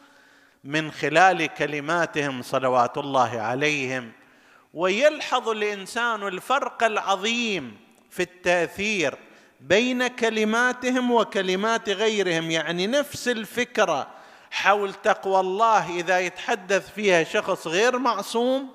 من 0.63 0.91
خلال 0.91 1.47
كلماتهم 1.47 2.41
صلوات 2.41 2.97
الله 2.97 3.41
عليهم. 3.41 4.11
ويلحظ 4.73 5.49
الإنسان 5.49 6.27
الفرق 6.27 6.83
العظيم 6.83 7.77
في 8.09 8.23
التأثير 8.23 9.17
بين 9.59 10.07
كلماتهم 10.07 11.11
وكلمات 11.11 11.89
غيرهم 11.89 12.51
يعني 12.51 12.87
نفس 12.87 13.27
الفكرة 13.27 14.07
حول 14.51 14.93
تقوى 14.93 15.39
الله 15.39 15.95
إذا 15.99 16.19
يتحدث 16.19 16.93
فيها 16.93 17.23
شخص 17.23 17.67
غير 17.67 17.97
معصوم 17.97 18.69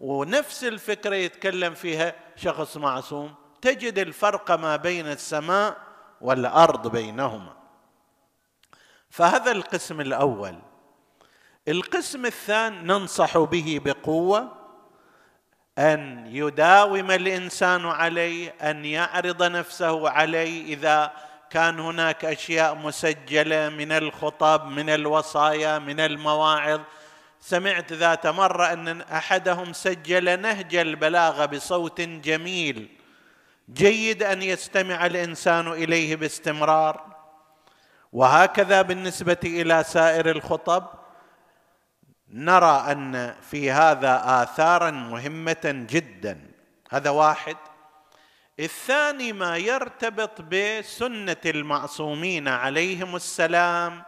ونفس 0.00 0.64
الفكرة 0.64 1.14
يتكلم 1.14 1.74
فيها 1.74 2.14
شخص 2.36 2.76
معصوم. 2.76 3.34
تجد 3.62 3.98
الفرق 3.98 4.50
ما 4.50 4.76
بين 4.76 5.06
السماء 5.06 5.76
والأرض 6.20 6.92
بينهما. 6.92 7.56
فهذا 9.10 9.52
القسم 9.52 10.00
الأول. 10.00 10.58
القسم 11.68 12.26
الثاني 12.26 12.76
ننصح 12.82 13.38
به 13.38 13.80
بقوة 13.84 14.59
أن 15.78 16.26
يداوم 16.26 17.10
الإنسان 17.10 17.86
عليه 17.86 18.54
أن 18.62 18.84
يعرض 18.84 19.42
نفسه 19.42 20.10
عليه 20.10 20.74
إذا 20.74 21.12
كان 21.50 21.80
هناك 21.80 22.24
أشياء 22.24 22.74
مسجلة 22.74 23.68
من 23.68 23.92
الخطب 23.92 24.66
من 24.66 24.90
الوصايا 24.90 25.78
من 25.78 26.00
المواعظ. 26.00 26.80
سمعت 27.40 27.92
ذات 27.92 28.26
مرة 28.26 28.72
أن 28.72 29.00
أحدهم 29.00 29.72
سجل 29.72 30.40
نهج 30.40 30.74
البلاغه 30.74 31.46
بصوت 31.46 32.00
جميل. 32.00 32.88
جيد 33.72 34.22
أن 34.22 34.42
يستمع 34.42 35.06
الإنسان 35.06 35.68
إليه 35.68 36.16
باستمرار. 36.16 37.16
وهكذا 38.12 38.82
بالنسبة 38.82 39.38
إلى 39.44 39.84
سائر 39.84 40.30
الخطب 40.30 40.99
نرى 42.32 42.84
أن 42.92 43.34
في 43.50 43.70
هذا 43.70 44.22
آثارا 44.24 44.90
مهمة 44.90 45.86
جدا. 45.90 46.40
هذا 46.90 47.10
واحد. 47.10 47.56
الثاني 48.60 49.32
ما 49.32 49.56
يرتبط 49.56 50.40
بسنة 50.40 51.36
المعصومين 51.46 52.48
عليهم 52.48 53.16
السلام 53.16 54.02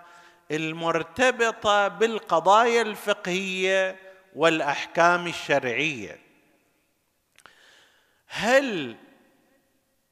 المرتبطة 0.50 1.88
بالقضايا 1.88 2.82
الفقهية 2.82 3.96
والأحكام 4.36 5.26
الشرعية. 5.26 6.18
هل 8.26 8.96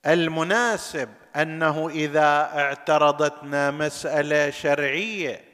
المناسب 0.07 1.09
أنه 1.37 1.89
إذا 1.89 2.59
اعترضتنا 2.59 3.71
مسألة 3.71 4.51
شرعية 4.51 5.50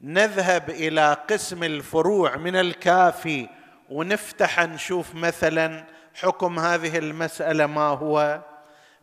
نذهب 0.00 0.70
إلى 0.70 1.16
قسم 1.30 1.64
الفروع 1.64 2.36
من 2.36 2.56
الكافي 2.56 3.48
ونفتح 3.90 4.60
نشوف 4.60 5.14
مثلا 5.14 5.84
حكم 6.14 6.58
هذه 6.58 6.98
المسألة 6.98 7.66
ما 7.66 7.88
هو. 7.88 8.40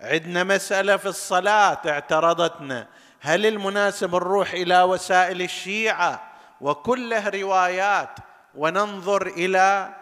عندنا 0.01 0.43
مسألة 0.43 0.97
في 0.97 1.05
الصلاة 1.05 1.81
اعترضتنا. 1.85 2.87
هل 3.21 3.45
المناسب 3.45 4.15
نروح 4.15 4.53
إلى 4.53 4.81
وسائل 4.81 5.41
الشيعة 5.41 6.31
وكله 6.61 7.29
روايات 7.29 8.09
وننظر 8.55 9.27
إلى 9.27 9.95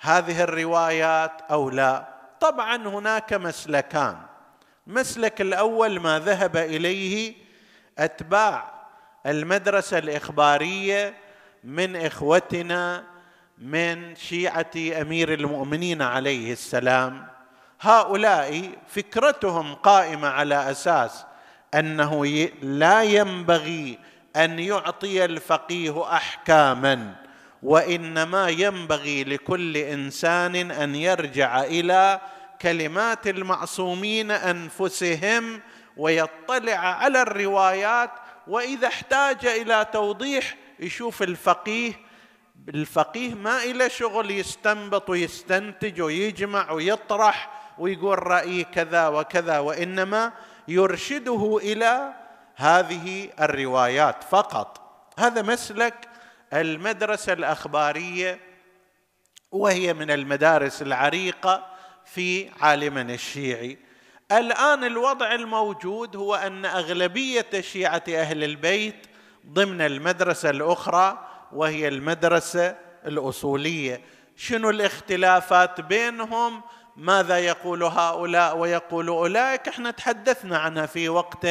هذه 0.00 0.42
الروايات 0.42 1.32
أو 1.50 1.70
لا؟ 1.70 2.08
طبعا 2.40 2.76
هناك 2.76 3.32
مسلكان. 3.32 4.16
المسلك 4.86 5.40
الأول 5.40 6.00
ما 6.00 6.18
ذهب 6.18 6.56
إليه 6.56 7.34
أتباع 7.98 8.79
المدرسة 9.26 9.98
الإخبارية 9.98 11.14
من 11.64 11.96
إخوتنا 11.96 13.04
من 13.58 14.16
شيعة 14.16 14.70
أمير 14.76 15.34
المؤمنين 15.34 16.02
عليه 16.02 16.52
السلام. 16.52 17.26
هؤلاء 17.80 18.70
فكرتهم 18.88 19.74
قائمة 19.74 20.28
على 20.28 20.70
أساس 20.70 21.24
أنه 21.74 22.26
لا 22.62 23.02
ينبغي 23.02 23.98
أن 24.36 24.58
يعطي 24.58 25.24
الفقيه 25.24 26.16
احكاما 26.16 27.14
وإنما 27.62 28.48
ينبغي 28.48 29.24
لكل 29.24 29.76
إنسان 29.76 30.70
أن 30.70 30.94
يرجع 30.94 31.64
إلى 31.64 32.20
كلمات 32.62 33.26
المعصومين 33.26 34.30
أنفسهم 34.30 35.60
ويطلع 35.96 36.76
على 36.76 37.22
الروايات 37.22 38.10
وإذا 38.50 38.88
احتاج 38.88 39.46
إلى 39.46 39.86
توضيح 39.92 40.56
يشوف 40.80 41.22
الفقيه 41.22 41.92
الفقيه 42.68 43.34
ما 43.34 43.62
إلى 43.62 43.90
شغل 43.90 44.30
يستنبط 44.30 45.10
ويستنتج 45.10 46.00
ويجمع 46.00 46.70
ويطرح 46.70 47.50
ويقول 47.78 48.26
رأيي 48.26 48.64
كذا 48.64 49.08
وكذا 49.08 49.58
وإنما 49.58 50.32
يرشده 50.68 51.58
إلى 51.62 52.14
هذه 52.56 53.30
الروايات 53.40 54.24
فقط. 54.24 54.80
هذا 55.18 55.42
مسلك 55.42 56.08
المدرسة 56.52 57.32
الأخبارية 57.32 58.40
وهي 59.52 59.94
من 59.94 60.10
المدارس 60.10 60.82
العريقة 60.82 61.66
في 62.04 62.50
عالمنا 62.60 63.14
الشيعي. 63.14 63.78
الآن 64.32 64.84
الوضع 64.84 65.32
الموجود 65.34 66.16
هو 66.16 66.34
أن 66.34 66.64
أغلبية 66.64 67.60
شيعة 67.60 68.02
أهل 68.08 68.44
البيت 68.44 69.06
ضمن 69.46 69.80
المدرسة 69.80 70.50
الأخرى 70.50 71.26
وهي 71.52 71.88
المدرسة 71.88 72.76
الأصولية. 73.06 74.00
شنو 74.36 74.70
الاختلافات 74.70 75.80
بينهم؟ 75.80 76.62
ماذا 76.96 77.38
يقول 77.38 77.82
هؤلاء 77.82 78.56
ويقول 78.56 79.08
أولئك؟ 79.08 79.68
إحنا 79.68 79.90
تحدثنا 79.90 80.58
عنها 80.58 80.86
في 80.86 81.08
وقت 81.08 81.46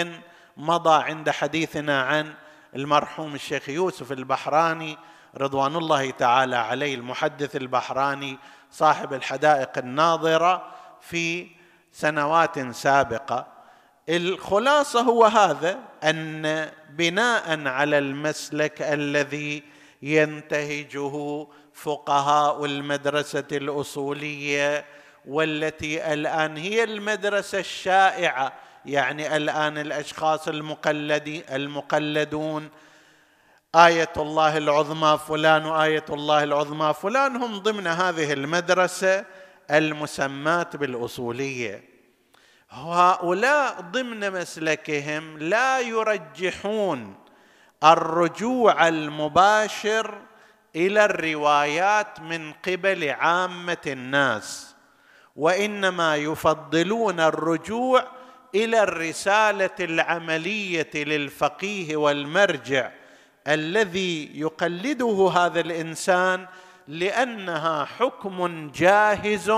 مضى 0.57 1.03
عند 1.03 1.29
حديثنا 1.29 2.01
عن 2.01 2.33
المرحوم 2.75 3.35
الشيخ 3.35 3.69
يوسف 3.69 4.11
البحراني 4.11 4.97
رضوان 5.37 5.75
الله 5.75 6.11
تعالى 6.11 6.55
عليه 6.55 6.95
المحدث 6.95 7.55
البحراني 7.55 8.37
صاحب 8.71 9.13
الحدائق 9.13 9.77
الناظرة 9.77 10.67
في 11.01 11.58
سنوات 11.91 12.71
سابقة. 12.75 13.47
الخلاصة 14.09 15.01
هو 15.01 15.25
هذا 15.25 15.79
أن 16.03 16.69
بناء 16.89 17.67
على 17.67 17.97
المسلك 17.97 18.81
الذي 18.81 19.63
ينتهجه 20.01 21.47
فقهاء 21.73 22.65
المدرسة 22.65 23.47
الأصولية 23.51 24.85
والتي 25.25 26.13
الآن 26.13 26.57
هي 26.57 26.83
المدرسة 26.83 27.59
الشائعة 27.59 28.53
يعني 28.85 29.35
الآن 29.37 29.77
الأشخاص 29.77 30.47
المقلدين 30.47 31.43
المقلدون 31.51 32.69
آية 33.75 34.13
الله 34.17 34.57
العظمى 34.57 35.19
فلان 35.27 35.65
وآية 35.65 36.05
الله 36.09 36.43
العظمى 36.43 36.93
فلان 37.01 37.35
هم 37.35 37.59
ضمن 37.59 37.87
هذه 37.87 38.33
المدرسة. 38.33 39.25
المسماة 39.71 40.69
بالأصولية. 40.73 41.83
هؤلاء 42.69 43.81
ضمن 43.81 44.31
مسلكهم 44.31 45.37
لا 45.37 45.79
يرجحون 45.79 47.15
الرجوع 47.83 48.87
المباشر 48.87 50.21
إلى 50.75 51.05
الروايات 51.05 52.19
من 52.19 52.53
قبل 52.53 53.09
عامة 53.09 53.77
الناس 53.87 54.75
وإنما 55.35 56.15
يفضلون 56.15 57.19
الرجوع 57.19 58.07
إلى 58.55 58.83
الرسالة 58.83 59.75
العملية 59.79 60.89
للفقيه 60.95 61.95
والمرجع 61.95 62.91
الذي 63.47 64.39
يقلده 64.39 65.31
هذا 65.35 65.59
الإنسان 65.59 66.47
لأنها 66.89 67.85
حكم 67.85 68.69
جاهز 68.75 69.51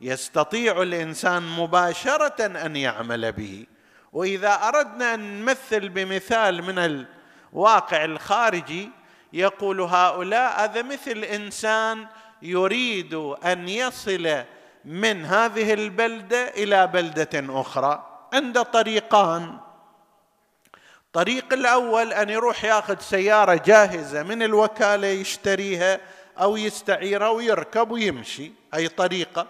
يستطيع 0.00 0.82
الإنسان 0.82 1.42
مباشرة 1.42 2.46
أن 2.46 2.76
يعمل 2.76 3.32
به. 3.32 3.66
وإذا 4.12 4.54
أردنا 4.54 5.14
أن 5.14 5.40
نمثل 5.40 5.88
بمثال 5.88 6.62
من 6.62 7.06
الواقع 7.52 8.04
الخارجي 8.04 8.90
يقول 9.32 9.80
هؤلاء 9.80 10.64
هذا 10.64 10.82
مثل 10.82 11.24
إنسان 11.24 12.06
يريد 12.42 13.14
أن 13.44 13.68
يصل 13.68 14.44
من 14.84 15.24
هذه 15.24 15.74
البلدة 15.74 16.48
إلى 16.48 16.86
بلدة 16.86 17.60
أخرى 17.60 18.06
عند 18.32 18.62
طريقان. 18.62 19.58
الطريق 21.06 21.52
الأول 21.52 22.12
أن 22.12 22.30
يروح 22.30 22.64
ياخذ 22.64 22.98
سيارة 22.98 23.60
جاهزة 23.64 24.22
من 24.22 24.42
الوكالة 24.42 25.06
يشتريها 25.06 26.00
أو 26.40 26.56
يستعيرها 26.56 27.28
ويركب 27.28 27.90
ويمشي 27.90 28.52
أي 28.74 28.88
طريقة. 28.88 29.46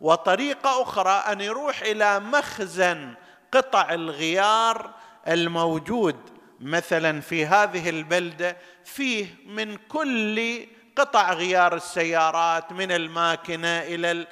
وطريقة 0.00 0.82
أخرى 0.82 1.10
أن 1.32 1.40
يروح 1.40 1.82
إلى 1.82 2.20
مخزن 2.20 3.14
قطع 3.52 3.94
الغيار 3.94 4.90
الموجود 5.28 6.16
مثلا 6.60 7.20
في 7.20 7.46
هذه 7.46 7.90
البلدة 7.90 8.56
فيه 8.84 9.26
من 9.46 9.76
كل 9.76 10.66
قطع 10.96 11.32
غيار 11.32 11.74
السيارات 11.74 12.72
من 12.72 12.92
الماكنه 12.92 13.78
إلى 13.78 14.26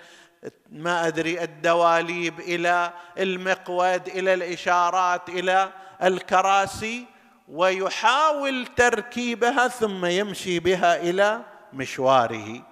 ما 0.70 1.06
أدري 1.06 1.42
الدواليب 1.42 2.40
إلى 2.40 2.92
المقود 3.18 4.08
إلى 4.08 4.34
الإشارات 4.34 5.28
إلى 5.28 5.72
الكراسي 6.02 7.06
ويحاول 7.48 8.66
تركيبها 8.76 9.68
ثم 9.68 10.06
يمشي 10.06 10.58
بها 10.58 10.96
إلى 10.96 11.40
مشواره. 11.72 12.62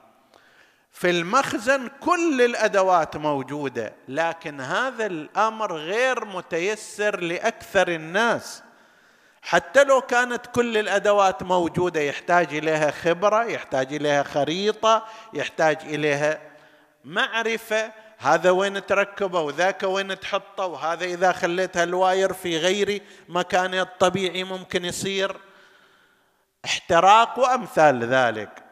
في 0.93 1.11
المخزن 1.11 1.91
كل 2.01 2.43
الأدوات 2.43 3.17
موجودة 3.17 3.93
لكن 4.09 4.61
هذا 4.61 5.07
الأمر 5.07 5.77
غير 5.77 6.25
متيسر 6.25 7.21
لأكثر 7.21 7.89
الناس. 7.89 8.63
حتى 9.43 9.85
لو 9.85 10.01
كانت 10.01 10.47
كل 10.47 10.77
الأدوات 10.77 11.43
موجودة 11.43 12.01
يحتاج 12.01 12.55
إليها 12.55 12.91
خبرة 12.91 13.45
يحتاج 13.45 13.95
إليها 13.95 14.23
خريطة 14.23 15.07
يحتاج 15.35 15.79
إليها 15.83 16.41
معرفة. 17.05 17.93
هذا 18.19 18.51
وين 18.51 18.87
تركبه؟ 18.87 19.41
وذاك 19.41 19.83
وين 19.83 20.21
تحطه؟ 20.21 20.67
وهذا 20.67 21.05
إذا 21.05 21.33
خليت 21.33 21.77
الواير 21.77 22.33
في 22.33 22.59
غير 22.59 23.03
مكانه 23.29 23.83
الطبيعي 23.83 24.45
ممكن 24.45 24.85
يصير. 24.85 25.37
احتراق 26.65 27.39
وأمثال 27.39 28.05
ذلك. 28.05 28.66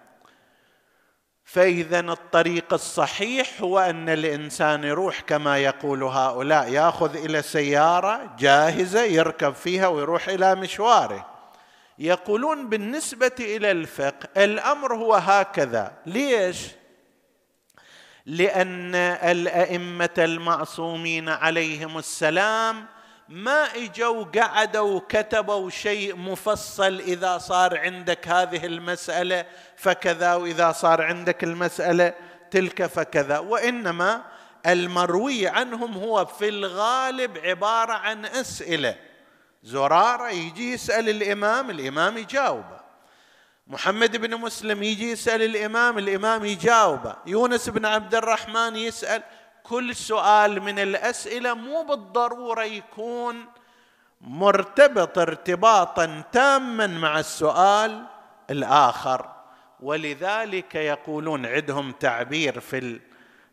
فإذا 1.55 2.01
الطريق 2.01 2.73
الصحيح 2.73 3.61
هو 3.61 3.79
أن 3.79 4.09
الإنسان 4.09 4.85
يروح 4.85 5.21
كما 5.21 5.59
يقول 5.59 6.03
هؤلاء 6.03 6.69
يأخذ 6.69 7.17
إلى 7.17 7.43
سيارة 7.43 8.37
جاهزة 8.39 9.03
يركب 9.03 9.55
فيها 9.55 9.87
ويروح 9.87 10.29
إلى 10.29 10.55
مشواره. 10.55 11.27
يقولون 11.99 12.69
بالنسبة 12.69 13.33
إلى 13.41 13.71
الفقه 13.71 14.45
الأمر 14.45 14.95
هو 14.95 15.15
هكذا. 15.15 15.93
ليش؟ 16.07 16.59
لأن 18.27 18.95
الأئمة 18.95 20.15
المعصومين 20.19 21.29
عليهم 21.29 21.99
السلام 21.99 22.87
ما 23.29 23.65
إجوا 23.75 24.25
قعدوا 24.25 24.97
وكتبوا 24.97 25.71
شيء 25.71 26.17
مفصل 26.17 27.01
إذا 27.01 27.39
صار 27.39 27.79
عندك 27.79 28.29
هذه 28.29 28.67
المسألة 28.67 29.47
فكذا 29.77 30.35
وإذا 30.35 30.73
صار 30.73 31.03
عندك 31.03 31.45
المسألة 31.45 32.15
تلك 32.51 32.87
فكذا. 32.87 33.39
وإنما 33.39 34.25
المروي 34.67 35.49
عنهم 35.49 35.93
هو 35.93 36.25
في 36.25 36.49
الغالب 36.49 37.39
عبارة 37.39 37.93
عن 37.93 38.27
أسئلة. 38.27 38.97
زرارة 39.63 40.31
يجي 40.31 40.73
يسأل 40.73 41.09
الإمام 41.09 41.71
الإمام 41.71 42.19
يجاوبه. 42.19 42.85
محمد 43.67 44.17
بن 44.17 44.37
مسلم 44.37 44.83
يجي 44.83 45.11
يسأل 45.11 45.43
الإمام 45.43 45.99
الإمام 45.99 46.45
يجاوبه. 46.45 47.17
يونس 47.27 47.69
بن 47.69 47.87
عبد 47.87 48.15
الرحمن 48.15 48.77
يسأل 48.77 49.23
كل 49.65 49.97
سؤال 49.97 50.61
من 50.63 50.79
الأسئلة 50.79 51.55
مو 51.55 51.83
بالضرورة 51.83 52.63
يكون 52.63 53.47
مرتبط 54.21 55.19
ارتباطا 55.19 56.23
تاما 56.33 56.87
مع 56.87 57.19
السؤال 57.19 58.07
الآخر. 58.51 59.31
ولذلك 59.81 60.75
يقولون 60.75 61.47
عندهم 61.47 61.93
تعبير 61.93 62.61
في 62.61 62.99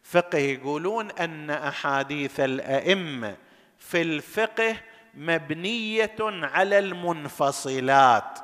الفقه 0.06 0.38
يقولون 0.38 1.12
أن 1.12 1.50
أحاديث 1.50 2.40
الأئمة 2.40 3.36
في 3.78 4.02
الفقه 4.02 4.76
مبنية 5.14 6.16
على 6.22 6.80
المنفصلات. 6.80 8.40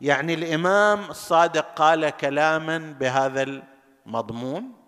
يعني 0.00 0.34
الإمام 0.34 1.10
الصادق 1.10 1.74
قال 1.74 2.10
كلاما 2.10 2.96
بهذا 3.00 3.62
المضمون. 4.06 4.81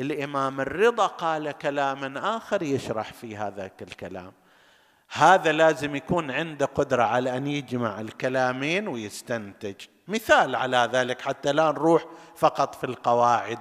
الامام 0.00 0.60
الرضا 0.60 1.06
قال 1.06 1.50
كلاما 1.50 2.36
آخر 2.36 2.62
يشرح 2.62 3.12
في 3.12 3.36
هذا 3.36 3.70
الكلام 3.82 4.32
هذا 5.10 5.52
لازم 5.52 5.96
يكون 5.96 6.30
عنده 6.30 6.66
قدرة 6.66 7.02
على 7.02 7.36
أن 7.36 7.46
يجمع 7.46 8.00
الكلامين 8.00 8.88
ويستنتج. 8.88 9.74
مثال 10.08 10.56
على 10.56 10.88
ذلك 10.92 11.20
حتى 11.20 11.52
لا 11.52 11.72
نروح 11.72 12.04
فقط 12.36 12.74
في 12.74 12.84
القواعد. 12.84 13.58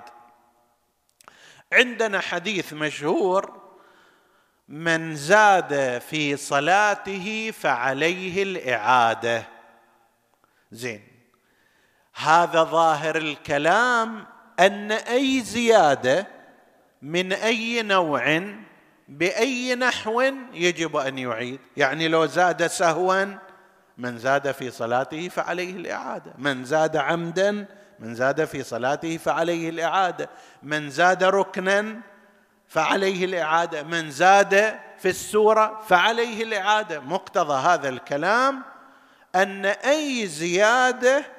عندنا 1.74 2.20
حديث 2.20 2.74
مشهور 2.74 3.62
من 4.68 5.16
زاد 5.16 6.02
في 6.02 6.38
صلاته 6.38 7.52
فعليه 7.52 8.44
الإعادة. 8.44 9.44
زين. 10.72 11.08
هذا 12.16 12.64
ظاهر 12.64 13.16
الكلام 13.16 14.26
أن 14.60 14.92
أي 14.92 15.42
زيادة 15.42 16.28
من 17.02 17.34
أي 17.34 17.82
نوع 17.82 18.42
بأي 19.08 19.76
نحو 19.76 20.22
يجب 20.54 20.96
أن 20.96 21.18
يعيد. 21.18 21.60
يعني 21.78 22.08
لو 22.08 22.26
زاد 22.26 22.68
سهوا 22.68 23.26
من 23.98 24.18
زاد 24.18 24.52
في 24.52 24.72
صلاته 24.72 25.30
فعليه 25.30 25.76
الإعادة. 25.76 26.34
من 26.38 26.66
زاد 26.66 26.98
عمدا 26.98 27.66
من 28.00 28.16
زاد 28.16 28.46
في 28.46 28.64
صلاته 28.64 29.18
فعليه 29.18 29.70
الإعادة. 29.70 30.30
من 30.64 30.90
زاد 30.90 31.24
ركنا 31.24 31.96
فعليه 32.68 33.26
الإعادة. 33.26 33.84
من 33.84 34.12
زاد 34.12 34.80
في 34.98 35.10
السورة 35.10 35.82
فعليه 35.88 36.44
الإعادة. 36.44 37.00
مقتضى 37.00 37.68
هذا 37.68 37.90
الكلام 37.90 38.64
أن 39.36 39.66
أي 39.66 40.28
زيادة 40.28 41.37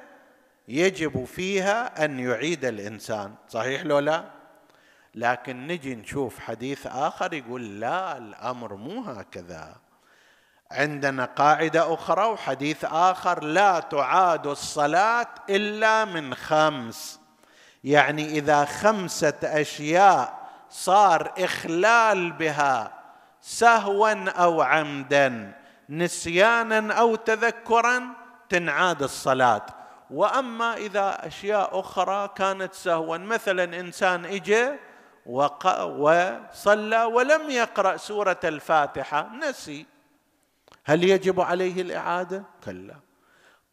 يجب 0.69 1.25
فيها 1.25 2.05
أن 2.05 2.19
يعيد 2.19 2.65
الإنسان. 2.65 3.33
صحيح 3.47 3.81
لو 3.81 3.99
لا؟ 3.99 4.23
لكن 5.15 5.67
نجي 5.67 5.95
نشوف 5.95 6.39
حديث 6.39 6.87
آخر 6.87 7.33
يقول 7.33 7.79
لا 7.79 8.17
الأمر 8.17 8.75
مو 8.75 9.01
هكذا. 9.01 9.75
عندنا 10.71 11.25
قاعدة 11.25 11.93
أخرى 11.93 12.25
وحديث 12.25 12.85
آخر 12.85 13.43
لا 13.43 13.79
تعاد 13.79 14.47
الصلاة 14.47 15.27
إلا 15.49 16.05
من 16.05 16.35
خمس. 16.35 17.19
يعني 17.83 18.25
إذا 18.25 18.65
خمسة 18.65 19.39
أشياء 19.43 20.49
صار 20.69 21.33
إخلال 21.37 22.31
بها 22.31 22.91
سهوا 23.41 24.29
أو 24.29 24.61
عمدا 24.61 25.53
نسيانا 25.89 26.93
أو 26.93 27.15
تذكرا 27.15 28.03
تنعاد 28.49 29.03
الصلاة. 29.03 29.78
وأما 30.09 30.77
إذا 30.77 31.27
أشياء 31.27 31.79
أخرى 31.79 32.29
كانت 32.35 32.73
سهوا 32.73 33.17
مثلا 33.17 33.79
إنسان 33.79 34.25
اجى 34.25 34.69
وصلى 35.25 37.03
ولم 37.03 37.49
يقرأ 37.49 37.97
سورة 37.97 38.39
الفاتحة 38.43 39.31
نسي. 39.35 39.85
هل 40.85 41.03
يجب 41.03 41.41
عليه 41.41 41.81
الإعادة؟ 41.81 42.43
كلا. 42.65 42.95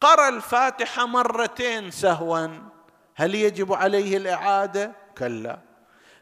قرأ 0.01 0.29
الفاتحة 0.29 1.05
مرتين 1.05 1.91
سهوا 1.91 2.47
هل 3.15 3.35
يجب 3.35 3.73
عليه 3.73 4.17
الإعادة؟ 4.17 4.91
كلا. 5.17 5.59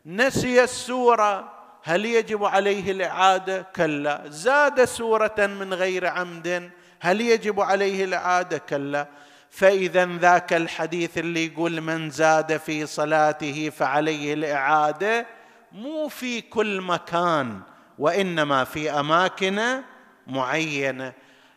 نسي 0.05 0.63
السورة 0.63 1.51
هل 1.83 2.05
يجب 2.05 2.45
عليه 2.45 2.91
الإعادة؟ 2.91 3.61
كلا. 3.75 4.23
زاد 4.27 4.85
سورة 4.85 5.35
من 5.37 5.73
غير 5.73 6.07
عمد 6.07 6.71
هل 6.99 7.21
يجب 7.21 7.61
عليه 7.61 8.03
الإعادة؟ 8.03 8.57
كلا. 8.57 9.07
فإذا 9.55 10.05
ذاك 10.05 10.53
الحديث 10.53 11.17
اللي 11.17 11.45
يقول 11.45 11.81
من 11.81 12.09
زاد 12.09 12.57
في 12.57 12.85
صلاته 12.85 13.69
فعليه 13.69 14.33
الإعادة 14.33 15.25
مو 15.71 16.07
في 16.07 16.41
كل 16.41 16.81
مكان 16.81 17.61
وإنما 17.99 18.63
في 18.63 18.91
أماكن 18.91 19.81
معينة. 20.27 21.13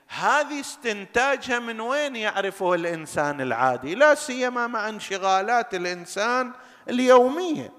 هذه 0.08 0.60
استنتاجها 0.60 1.58
من 1.58 1.80
وين 1.80 2.16
يعرفه 2.16 2.74
الإنسان 2.74 3.40
العادي؟ 3.40 3.94
لا 3.94 4.14
سيما 4.14 4.66
مع 4.66 4.88
انشغالات 4.88 5.74
الإنسان 5.74 6.52
اليومية. 6.88 7.72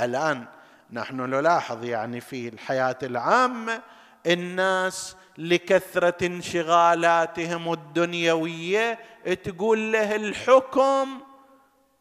الآن 0.00 0.44
نحن 0.92 1.16
نلاحظ 1.20 1.84
يعني 1.84 2.20
في 2.20 2.48
الحياة 2.48 2.98
العامة 3.02 3.82
الناس 4.26 5.16
لكثرة 5.38 6.26
انشغالاتهم 6.26 7.72
الدنيوية 7.72 8.98
تقول 9.44 9.92
له 9.92 10.16
الحكم 10.16 11.20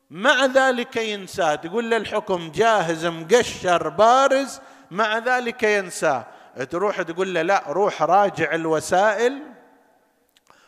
مع 0.09 0.45
ذلك 0.45 0.95
ينساه 0.95 1.55
تقول 1.55 1.89
له 1.89 1.97
الحكم 1.97 2.51
جاهز 2.51 3.05
مقشر 3.05 3.89
بارز 3.89 4.61
مع 4.91 5.17
ذلك 5.17 5.63
ينساه 5.63 6.25
تروح 6.69 7.01
تقول 7.01 7.33
له 7.33 7.41
لا 7.41 7.63
روح 7.67 8.01
راجع 8.01 8.55
الوسائل 8.55 9.41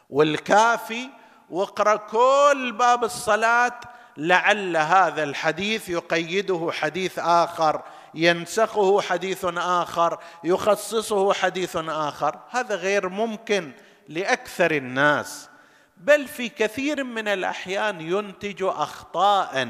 والكافي 0.10 1.10
واقرأ 1.50 1.96
كل 1.96 2.76
باب 2.80 3.04
الصلاة 3.04 3.80
لعل 4.18 4.78
هذا 4.78 5.24
الحديث 5.24 5.90
يقيده 5.90 6.70
حديث 6.72 7.20
آخر. 7.20 7.84
ينسخه 8.16 9.02
حديث 9.02 9.46
آخر 9.58 10.20
يخصصه 10.44 11.34
حديث 11.34 11.76
آخر. 11.78 12.40
هذا 12.50 12.76
غير 12.76 13.10
ممكن 13.10 13.72
لأكثر 14.10 14.72
الناس 14.72 15.50
بل 15.98 16.28
في 16.28 16.50
كثير 16.50 17.04
من 17.04 17.28
الأحيان 17.28 18.02
ينتج 18.02 18.64
اخطاء. 18.64 19.70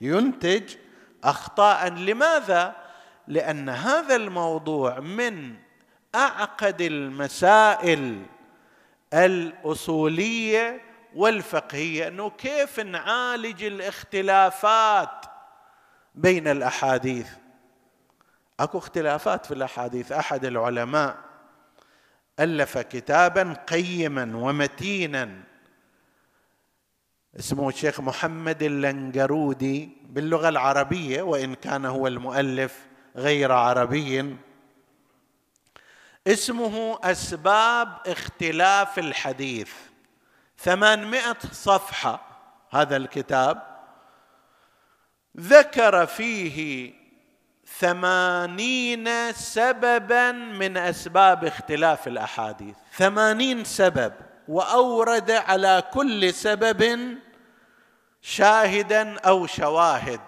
ينتج 0.00 0.74
اخطاء. 1.24 1.88
لماذا؟ 1.88 2.76
لأن 3.28 3.68
هذا 3.68 4.16
الموضوع 4.16 5.00
من 5.00 5.54
أعقد 6.14 6.80
المسائل 6.80 8.22
الأصولية 9.14 10.80
والفقهية. 11.14 12.08
إنه 12.08 12.30
كيف 12.30 12.80
نعالج 12.80 13.64
الاختلافات 13.64 15.24
بين 16.14 16.48
الأحاديث؟ 16.48 17.28
أكو 18.60 18.78
اختلافات 18.78 19.46
في 19.46 19.54
الأحاديث. 19.54 20.12
أحد 20.12 20.44
العلماء 20.44 21.16
ألف 22.40 22.78
كتابا 22.78 23.52
قيما 23.52 24.36
ومتينا 24.36 25.42
اسمه 27.38 27.68
الشيخ 27.68 28.00
محمد 28.00 28.62
اللنجرودي 28.62 29.88
باللغة 30.08 30.48
العربية 30.48 31.22
وإن 31.22 31.54
كان 31.54 31.84
هو 31.84 32.06
المؤلف 32.06 32.86
غير 33.16 33.52
عربي. 33.52 34.36
اسمه 36.26 36.98
أسباب 37.02 37.98
اختلاف 38.06 38.98
الحديث. 38.98 39.72
ثمانمائة 40.58 41.36
صفحة 41.52 42.26
هذا 42.70 42.96
الكتاب. 42.96 43.62
ذكر 45.40 46.06
فيه 46.06 46.92
ثمانين 47.84 49.32
سببا 49.32 50.32
من 50.32 50.76
أسباب 50.76 51.44
اختلاف 51.44 52.08
الأحاديث. 52.08 52.76
ثمانين 52.96 53.64
سبب 53.64 54.12
وأورد 54.48 55.30
على 55.30 55.82
كل 55.92 56.34
سبب 56.34 57.08
شاهدا 58.22 59.18
أو 59.18 59.46
شواهد. 59.46 60.20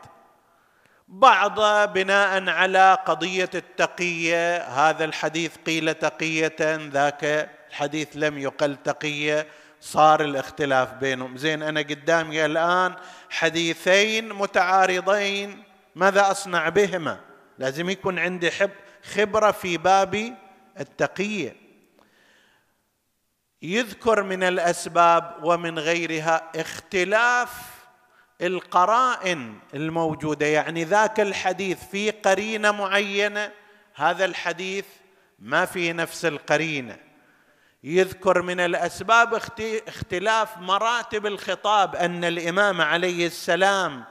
بعض 1.09 1.61
بناء 1.93 2.49
على 2.49 2.99
قضية 3.07 3.51
التقية 3.55 4.57
هذا 4.63 5.05
الحديث 5.05 5.57
قيل 5.67 5.95
تقية 5.95 6.57
ذاك 6.93 7.51
الحديث 7.71 8.09
لم 8.15 8.39
يقل 8.39 8.77
تقية 8.85 9.47
صار 9.81 10.21
الاختلاف 10.21 10.93
بينهم. 10.93 11.37
زين 11.37 11.63
أنا 11.63 11.81
قدامي 11.81 12.45
الآن 12.45 12.95
حديثين 13.31 14.33
متعارضين 14.33 15.63
ماذا 15.95 16.31
أصنع 16.31 16.69
بهما؟ 16.69 17.26
لازم 17.59 17.91
يكون 17.91 18.19
عندي 18.19 18.51
حب 18.51 18.71
خبرة 19.15 19.51
في 19.51 19.77
باب 19.77 20.37
التقيه 20.81 21.57
يذكر 23.63 24.23
من 24.23 24.43
الأسباب 24.43 25.35
ومن 25.43 25.79
غيرها 25.79 26.51
اختلاف 26.57 27.51
القرائن 28.41 29.59
الموجودة. 29.75 30.47
يعني 30.47 30.85
ذاك 30.85 31.21
الحديث 31.21 31.85
في 31.91 32.11
قرينة 32.11 32.71
معينة 32.71 33.53
هذا 33.95 34.25
الحديث 34.25 34.85
ما 35.39 35.65
في 35.65 35.93
نفس 35.93 36.25
القرينة. 36.25 36.99
يذكر 37.85 38.43
من 38.43 38.61
الأسباب 38.61 39.35
اختلاف 39.89 40.59
مراتب 40.59 41.27
الخطاب 41.27 41.97
أن 41.97 42.25
الإمام 42.25 42.81
عليه 42.81 43.27
السلام 43.27 44.05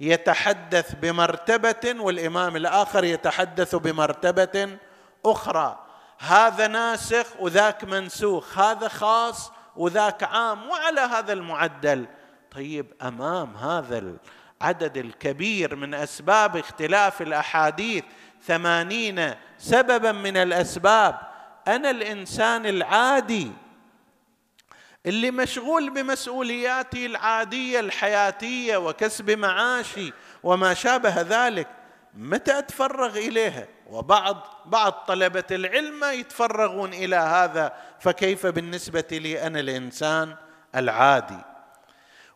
يتحدث 0.00 0.94
بمرتبة 0.94 1.94
والإمام 2.00 2.56
الآخر 2.56 3.04
يتحدث 3.04 3.74
بمرتبة 3.74 4.78
أخرى. 5.26 5.86
هذا 6.18 6.66
ناسخ 6.66 7.26
وذاك 7.40 7.84
منسوخ 7.84 8.58
هذا 8.58 8.88
خاص 8.88 9.52
وذاك 9.76 10.22
عام 10.22 10.68
وعلى 10.68 11.00
هذا 11.00 11.32
المعدل. 11.32 12.06
طيب 12.50 12.86
أمام 13.02 13.56
هذا 13.56 14.16
العدد 14.62 14.96
الكبير 14.96 15.76
من 15.76 15.94
أسباب 15.94 16.56
اختلاف 16.56 17.22
الأحاديث 17.22 18.04
ثمانين 18.42 19.34
سببا 19.58 20.12
من 20.12 20.36
الأسباب 20.36 21.18
أنا 21.68 21.90
الإنسان 21.90 22.66
العادي 22.66 23.52
اللي 25.06 25.30
مشغول 25.30 25.90
بمسؤولياتي 25.90 27.06
العادية 27.06 27.80
الحياتية 27.80 28.76
وكسب 28.76 29.30
معاشي 29.30 30.12
وما 30.42 30.74
شابه 30.74 31.20
ذلك 31.20 31.68
متى 32.14 32.58
أتفرغ 32.58 33.18
إليها؟ 33.18 33.66
وبعض 33.86 34.36
بعض 34.66 34.92
طلبة 34.92 35.44
العلم 35.50 36.04
يتفرغون 36.04 36.94
إلى 36.94 37.16
هذا 37.16 37.72
فكيف 38.00 38.46
بالنسبة 38.46 39.04
لي 39.12 39.46
أنا 39.46 39.60
الإنسان 39.60 40.34
العادي؟ 40.74 41.38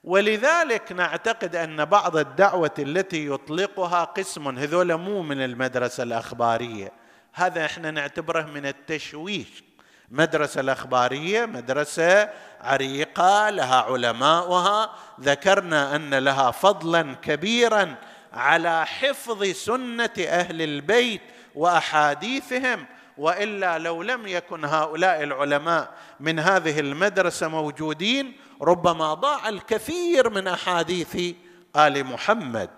ولذلك 0.04 0.92
نعتقد 0.92 1.56
أن 1.56 1.84
بعض 1.84 2.16
الدعوة 2.16 2.74
التي 2.78 3.26
يطلقها 3.26 4.04
قسم 4.04 4.58
هذول 4.58 4.94
مو 4.94 5.22
من 5.22 5.44
المدرسة 5.44 6.02
الأخبارية 6.02 6.92
هذا 7.32 7.64
إحنا 7.64 7.90
نعتبره 7.90 8.42
من 8.42 8.66
التشويش. 8.66 9.64
مدرسة 10.10 10.60
الأخبارية 10.60 11.46
مدرسة 11.46 12.28
عريقة 12.60 13.50
لها 13.50 13.80
علماؤها. 13.80 14.90
ذكرنا 15.20 15.96
أن 15.96 16.14
لها 16.14 16.50
فضلا 16.50 17.14
كبيرا 17.22 17.94
على 18.32 18.86
حفظ 18.86 19.44
سنة 19.44 20.10
أهل 20.18 20.62
البيت 20.62 21.22
وأحاديثهم. 21.54 22.86
وإلا 23.18 23.78
لو 23.78 24.02
لم 24.02 24.26
يكن 24.26 24.64
هؤلاء 24.64 25.22
العلماء 25.22 25.90
من 26.20 26.38
هذه 26.38 26.80
المدرسة 26.80 27.48
موجودين 27.48 28.36
ربما 28.62 29.14
ضاع 29.14 29.48
الكثير 29.48 30.30
من 30.30 30.48
أحاديث 30.48 31.34
آل 31.76 32.04
محمد. 32.04 32.70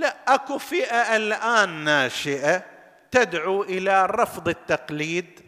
لا 0.00 0.16
اكو 0.28 0.58
فئة 0.58 1.16
الآن 1.16 1.68
ناشئة 1.68 2.62
تدعو 3.10 3.62
إلى 3.62 4.06
رفض 4.06 4.48
التقليد 4.48 5.40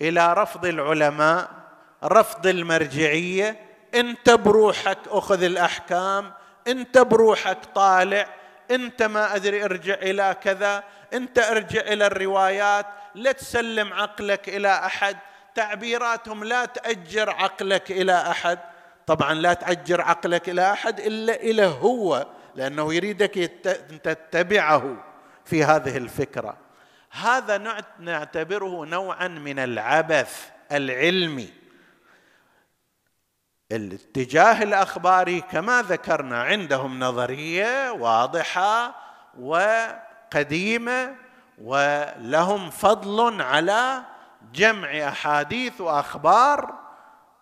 إلى 0.00 0.34
رفض 0.34 0.66
العلماء 0.66 1.50
رفض 2.04 2.46
المرجعية. 2.46 3.60
انت 3.94 4.30
بروحك 4.30 4.98
أخذ 5.08 5.42
الأحكام 5.42 6.32
انت 6.68 6.98
بروحك 6.98 7.58
طالع 7.74 8.26
انت 8.70 9.02
ما 9.02 9.36
أدري 9.36 9.64
ارجع 9.64 9.94
إلى 9.94 10.36
كذا 10.42 10.84
انت 11.12 11.38
ارجع 11.38 11.80
إلى 11.80 12.06
الروايات. 12.06 12.86
لا 13.14 13.32
تسلم 13.32 13.92
عقلك 13.92 14.48
إلى 14.48 14.68
أحد 14.68 15.16
تعبيراتهم 15.54 16.44
لا 16.44 16.64
تأجر 16.64 17.30
عقلك 17.30 17.90
إلى 17.90 18.30
أحد. 18.30 18.58
طبعا 19.06 19.34
لا 19.34 19.54
تأجر 19.54 20.00
عقلك 20.00 20.48
إلى 20.48 20.72
أحد 20.72 21.00
إلا 21.00 21.34
إلى 21.34 21.64
هو. 21.66 22.26
لأنه 22.54 22.94
يريدك 22.94 23.38
أن 23.66 24.02
تتبعه 24.02 24.96
في 25.44 25.64
هذه 25.64 25.96
الفكرة. 25.96 26.56
هذا 27.10 27.82
نعتبره 27.98 28.84
نوعا 28.84 29.28
من 29.28 29.58
العبث 29.58 30.50
العلمي. 30.72 31.52
الاتجاه 33.72 34.62
الأخباري 34.62 35.40
كما 35.40 35.82
ذكرنا 35.82 36.42
عندهم 36.42 37.00
نظرية 37.00 37.90
واضحة 37.90 38.94
وقديمة 39.40 41.14
ولهم 41.62 42.70
فضل 42.70 43.42
على 43.42 44.02
جمع 44.54 45.08
أحاديث 45.08 45.80
وأخبار 45.80 46.74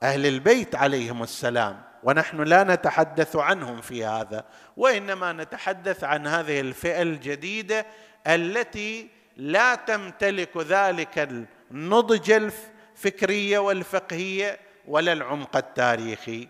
أهل 0.03 0.27
البيت 0.27 0.75
عليهم 0.75 1.23
السلام. 1.23 1.90
ونحن 2.03 2.43
لا 2.43 2.65
نتحدث 2.65 3.37
عنهم 3.37 3.81
في 3.81 4.05
هذا 4.05 4.45
وإنما 4.77 5.33
نتحدث 5.33 6.05
عن 6.05 6.27
هذه 6.27 6.61
الفئة 6.61 7.03
الجديدة 7.03 7.87
التي 8.27 9.09
لا 9.37 9.75
تمتلك 9.75 10.57
ذلك 10.57 11.29
النضج 11.71 12.31
الفكرية 12.31 13.59
والفقهية 13.59 14.59
ولا 14.87 15.13
العمق 15.13 15.57
التاريخي. 15.57 16.49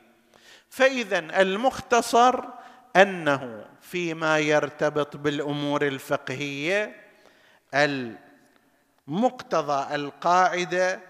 فإذا 0.71 1.19
المختصر 1.19 2.45
أنه 2.97 3.65
فيما 3.81 4.39
يرتبط 4.39 5.17
بالأمور 5.17 5.83
الفقهية 5.83 6.97
المقتضى 9.09 9.95
القاعدة 9.95 11.01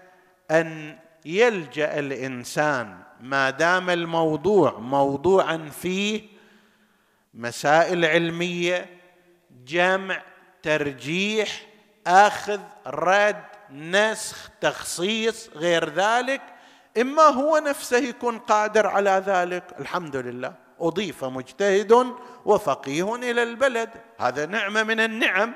أن 0.51 0.97
يلجأ 1.25 1.99
الإنسان 1.99 2.97
ما 3.21 3.49
دام 3.49 3.89
الموضوع 3.89 4.79
موضوعا 4.79 5.69
فيه 5.81 6.21
مسائل 7.33 8.05
علمية 8.05 8.89
جمع 9.65 10.21
ترجيح 10.63 11.67
آخذ 12.07 12.59
رد 12.87 13.43
نسخ 13.71 14.49
تخصيص 14.61 15.49
غير 15.55 15.89
ذلك 15.89 16.41
إما 17.01 17.23
هو 17.23 17.57
نفسه 17.57 17.97
يكون 17.97 18.39
قادر 18.39 18.87
على 18.87 19.23
ذلك. 19.25 19.63
الحمد 19.79 20.15
لله. 20.15 20.53
أضيف 20.79 21.23
مجتهد 21.25 22.15
وفقيه 22.45 23.15
إلى 23.15 23.43
البلد. 23.43 23.89
هذا 24.19 24.45
نعمة 24.45 24.83
من 24.83 24.99
النعم. 24.99 25.53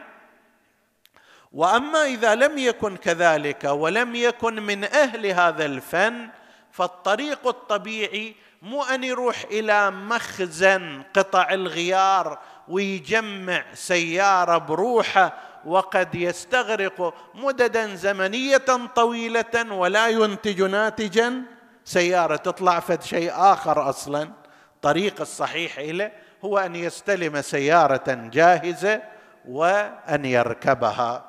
وأما 1.52 2.06
إذا 2.06 2.36
لم 2.36 2.58
يكن 2.58 2.98
كذلك 2.98 3.64
ولم 3.64 4.16
يكن 4.16 4.56
من 4.56 4.84
أهل 4.84 5.26
هذا 5.26 5.66
الفن 5.66 6.30
فالطريق 6.76 7.48
الطبيعي 7.48 8.36
مو 8.62 8.84
أن 8.84 9.04
يروح 9.04 9.44
إلى 9.52 9.92
مخزن 9.92 11.04
قطع 11.14 11.52
الغيار 11.52 12.40
ويجمع 12.68 13.64
سيارة 13.74 14.58
بروحه 14.58 15.34
وقد 15.66 16.16
يستغرق 16.16 17.14
مددا 17.36 17.96
زمنية 17.96 18.88
طويلة 18.96 19.74
ولا 19.74 20.08
ينتج 20.08 20.62
ناتجا. 20.62 21.42
سيارة 21.86 22.36
تطلع 22.36 22.80
فد 22.80 23.02
شيء 23.02 23.32
آخر 23.34 23.90
أصلا. 23.90 24.30
الطريق 24.76 25.22
الصحيح 25.22 25.80
له 25.80 26.12
هو 26.46 26.58
أن 26.58 26.76
يستلم 26.76 27.42
سيارة 27.42 28.30
جاهزة 28.34 29.02
وأن 29.48 30.26
يركبها. 30.26 31.26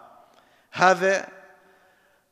هذا 0.73 1.29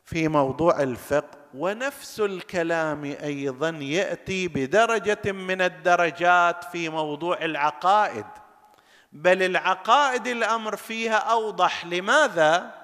في 0.04 0.28
موضوع 0.28 0.82
الفقه. 0.82 1.43
ونفس 1.55 2.20
الكلام 2.20 3.05
أيضا 3.05 3.68
يأتي 3.68 4.48
بدرجة 4.48 5.32
من 5.32 5.61
الدرجات 5.61 6.64
في 6.64 6.88
موضوع 6.88 7.44
العقائد. 7.44 8.24
بل 9.12 9.42
العقائد 9.42 10.26
الأمر 10.26 10.76
فيها 10.76 11.16
أوضح. 11.16 11.86
لماذا؟ 11.86 12.74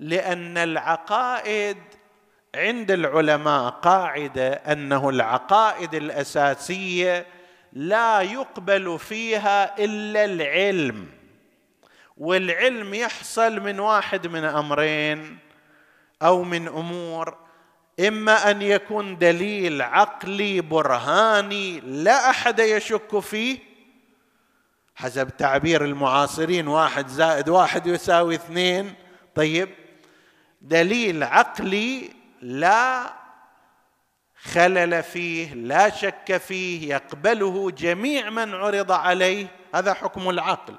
لأن 0.00 0.58
العقائد 0.58 1.76
عند 2.54 2.90
العلماء 2.90 3.70
قاعدة 3.70 4.52
أنه 4.52 5.08
العقائد 5.08 5.94
الأساسية 5.94 7.26
لا 7.72 8.20
يقبل 8.20 8.98
فيها 8.98 9.84
إلا 9.84 10.24
العلم. 10.24 11.08
والعلم 12.16 12.94
يحصل 12.94 13.60
من 13.60 13.80
واحد 13.80 14.26
من 14.26 14.44
أمرين 14.44 15.38
أو 16.22 16.42
من 16.42 16.68
أمور. 16.68 17.49
إما 18.08 18.50
أن 18.50 18.62
يكون 18.62 19.18
دليل 19.18 19.82
عقلي 19.82 20.60
برهاني 20.60 21.80
لا 21.80 22.30
أحد 22.30 22.58
يشك 22.58 23.18
فيه. 23.18 23.58
حسب 24.96 25.36
تعبير 25.36 25.84
المعاصرين 25.84 26.68
واحد 26.68 27.08
زائد 27.08 27.48
واحد 27.48 27.86
يساوي 27.86 28.34
اثنين. 28.34 28.94
طيب 29.34 29.68
دليل 30.62 31.22
عقلي 31.22 32.10
لا 32.42 33.12
خلل 34.42 35.02
فيه 35.02 35.54
لا 35.54 35.90
شك 35.90 36.36
فيه 36.36 36.94
يقبله 36.94 37.70
جميع 37.70 38.30
من 38.30 38.54
عرض 38.54 38.92
عليه. 38.92 39.46
هذا 39.74 39.94
حكم 39.94 40.30
العقل. 40.30 40.74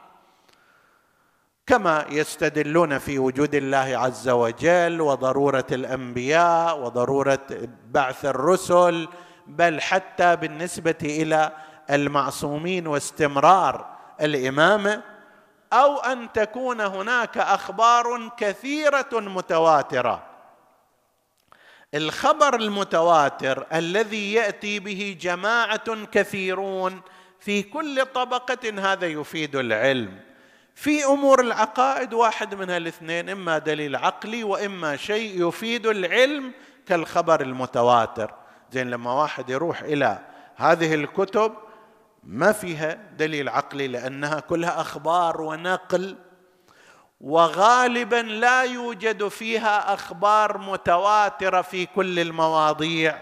كما 1.72 2.06
يستدلون 2.10 2.98
في 2.98 3.20
وجود 3.20 3.56
الله 3.56 3.78
عز 3.78 4.30
وجل 4.30 5.02
وضرورة 5.02 5.66
الأنبياء 5.72 6.80
وضرورة 6.80 7.48
بعث 7.86 8.26
الرسل 8.26 9.08
بل 9.48 9.82
حتى 9.82 10.36
بالنسبة 10.36 10.96
إلى 11.04 11.52
المعصومين 11.90 12.88
واستمرار 12.88 13.98
الامامه 14.22 15.02
أو 15.74 15.98
أن 15.98 16.32
تكون 16.32 16.82
هناك 16.82 17.38
أخبار 17.38 18.32
كثيرة 18.38 19.10
متواترة. 19.14 20.24
الخبر 21.94 22.56
المتواتر 22.56 23.66
الذي 23.74 24.34
يأتي 24.34 24.80
به 24.80 25.18
جماعة 25.22 26.06
كثيرون 26.06 27.02
في 27.40 27.64
كل 27.64 28.06
طبقة 28.06 28.92
هذا 28.92 29.08
يفيد 29.08 29.56
العلم. 29.56 30.31
في 30.82 31.06
أمور 31.06 31.42
العقائد 31.42 32.14
واحد 32.14 32.56
من 32.56 32.70
الاثنين 32.70 33.30
إما 33.30 33.58
دليل 33.58 33.96
عقلي 33.96 34.44
وإما 34.44 34.98
شيء 34.98 35.48
يفيد 35.48 35.88
العلم 35.88 36.52
كالخبر 36.88 37.42
المتواتر. 37.42 38.34
زين 38.72 38.90
لما 38.90 39.14
واحد 39.14 39.50
يروح 39.50 39.82
إلى 39.82 40.20
هذه 40.56 40.94
الكتب 40.94 41.54
ما 42.24 42.52
فيها 42.52 42.94
دليل 43.18 43.50
عقلي 43.50 43.88
لأنها 43.88 44.40
كلها 44.40 44.82
أخبار 44.82 45.42
ونقل 45.42 46.16
وغالبا 47.22 48.22
لا 48.22 48.64
يوجد 48.64 49.28
فيها 49.28 49.94
أخبار 49.94 50.58
متواترة 50.58 51.62
في 51.62 51.86
كل 51.86 52.20
المواضيع. 52.20 53.22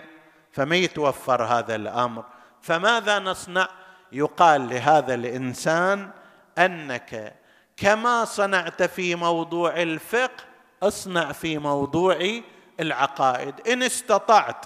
فما 0.51 0.75
يتوفر 0.75 1.43
هذا 1.43 1.75
الأمر. 1.75 2.25
فماذا 2.61 3.19
نصنع؟ 3.19 3.67
يقال 4.11 4.69
لهذا 4.69 5.13
الإنسان 5.13 6.09
أنك 6.57 7.38
كما 7.81 8.25
صنعت 8.25 8.83
في 8.83 9.15
موضوع 9.15 9.81
الفقه 9.81 10.43
اصنع 10.83 11.31
في 11.31 11.57
موضوع 11.57 12.41
العقائد. 12.79 13.67
إن 13.67 13.83
استطعت 13.83 14.65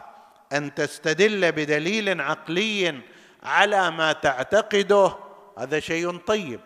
أن 0.54 0.74
تستدل 0.74 1.52
بدليل 1.52 2.22
عقلي 2.22 3.00
على 3.44 3.92
ما 3.92 4.12
تعتقده 4.14 5.16
هذا 5.58 5.80
شيء 5.80 6.18
طيب. 6.18 6.60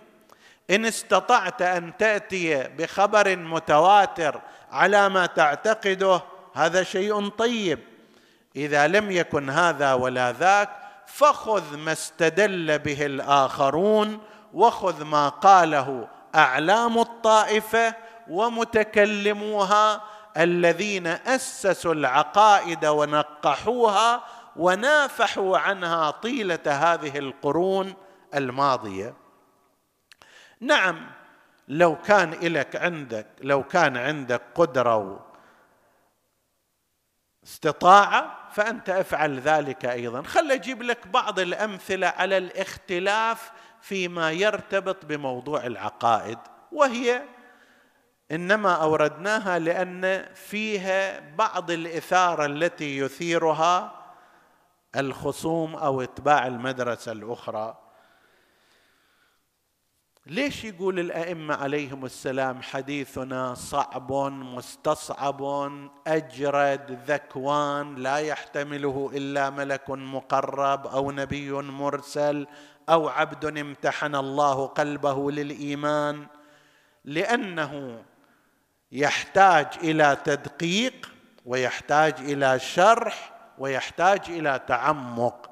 إن 0.70 0.86
استطعت 0.86 1.62
أن 1.62 1.98
تأتي 1.98 2.64
بخبر 2.64 3.36
متواتر 3.36 4.42
على 4.72 5.10
ما 5.10 5.26
تعتقده 5.26 6.22
هذا 6.54 6.84
شيء 6.84 7.30
طيب. 7.30 7.80
إذا 8.56 8.88
لم 8.88 9.12
يكن 9.12 9.50
هذا 9.50 9.94
ولا 9.94 10.32
ذاك 10.32 10.70
فخذ 11.08 11.78
ما 11.78 11.92
استدل 11.92 12.80
به 12.80 13.06
الآخرون 13.06 14.20
وخذ 14.54 15.04
ما 15.04 15.30
قاله 15.30 16.08
أعلام 16.36 16.98
الطائفة 16.98 17.96
ومتكلموها 18.30 20.02
الذين 20.38 21.08
أسسوا 21.08 21.94
العقائد 21.94 22.86
ونقحوها 22.86 24.24
ونافحوا 24.56 25.58
عنها 25.58 26.12
طيلة 26.12 26.60
هذه 26.66 27.18
القرون 27.18 27.94
الماضية. 28.36 29.14
نعم 30.62 31.12
لو 31.68 31.96
كان 32.02 32.30
لك 32.32 32.76
عندك 32.76 33.28
لو 33.42 33.64
كان 33.64 33.98
عندك 33.98 34.42
قدرة 34.56 35.28
استطاعه 37.44 38.50
فأنت 38.52 38.90
افعل 38.90 39.40
ذلك 39.40 39.86
أيضا. 39.86 40.22
خل 40.22 40.52
أجيب 40.52 40.84
لك 40.84 41.08
بعض 41.08 41.40
الأمثلة 41.40 42.08
على 42.08 42.38
الاختلاف 42.38 43.52
فيما 43.82 44.32
يرتبط 44.32 45.06
بموضوع 45.06 45.66
العقائد 45.66 46.40
وهي 46.72 47.24
إنما 48.32 48.74
أوردناها 48.74 49.60
لأن 49.60 50.26
فيها 50.36 51.20
بعض 51.20 51.72
الإثارة 51.72 52.46
التي 52.46 52.98
يثيرها 52.98 54.04
الخصوم 54.96 55.76
أو 55.76 56.02
إتباع 56.02 56.48
المدرسة 56.48 57.12
الأخرى. 57.12 57.78
ليش 60.26 60.66
يقول 60.66 61.00
الأئمة 61.00 61.56
عليهم 61.56 62.06
السلام 62.06 62.62
حديثنا 62.62 63.54
صعب 63.54 64.12
مستصعب 64.32 65.42
أجرد 66.08 67.00
ذكوان 67.08 67.96
لا 67.96 68.18
يحتمله 68.18 69.12
إلا 69.14 69.50
ملك 69.50 69.90
مقرب 69.90 70.88
أو 70.88 71.12
نبي 71.12 71.52
مرسل 71.52 72.48
أو 72.90 73.08
عبد 73.10 73.58
امتحن 73.58 74.16
الله 74.16 74.66
قلبه 74.66 75.32
للإيمان 75.32 76.28
لأنه 77.06 78.04
يحتاج 78.92 79.68
إلى 79.84 80.18
تدقيق 80.24 81.12
ويحتاج 81.46 82.20
إلى 82.20 82.60
شرح 82.60 83.34
ويحتاج 83.58 84.22
إلى 84.30 84.60
تعمق. 84.68 85.50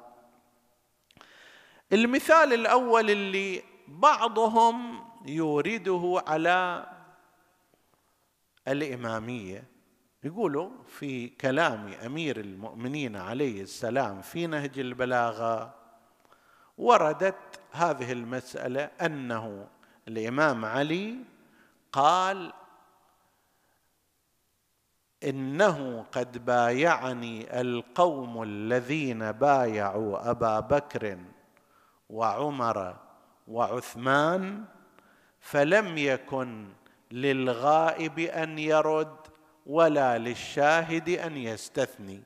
المثال 1.93 2.53
الأول 2.53 3.09
اللي 3.09 3.63
بعضهم 3.87 5.05
يورده 5.25 6.23
على 6.27 6.85
الإمامية. 8.67 9.63
يقولوا 10.23 10.69
في 10.87 11.27
كلام 11.27 11.93
أمير 12.05 12.39
المؤمنين 12.39 13.15
عليه 13.15 13.61
السلام 13.61 14.21
في 14.21 14.47
نهج 14.47 14.79
البلاغة 14.79 15.84
وردت 16.77 17.59
هذه 17.71 18.11
المسألة 18.11 18.83
أنه 19.01 19.67
الإمام 20.07 20.65
علي 20.65 21.15
قال 21.91 22.53
إنه 25.23 26.05
قد 26.11 26.45
بايعني 26.45 27.61
القوم 27.61 28.43
الذين 28.43 29.31
بايعوا 29.31 30.31
أبا 30.31 30.59
بكر 30.59 31.17
وعمر 32.09 32.95
وعثمان 33.47 34.65
فلم 35.39 35.97
يكن 35.97 36.67
للغائب 37.11 38.19
أن 38.19 38.59
يرد 38.59 39.15
ولا 39.65 40.17
للشاهد 40.17 41.09
أن 41.09 41.37
يستثني. 41.37 42.23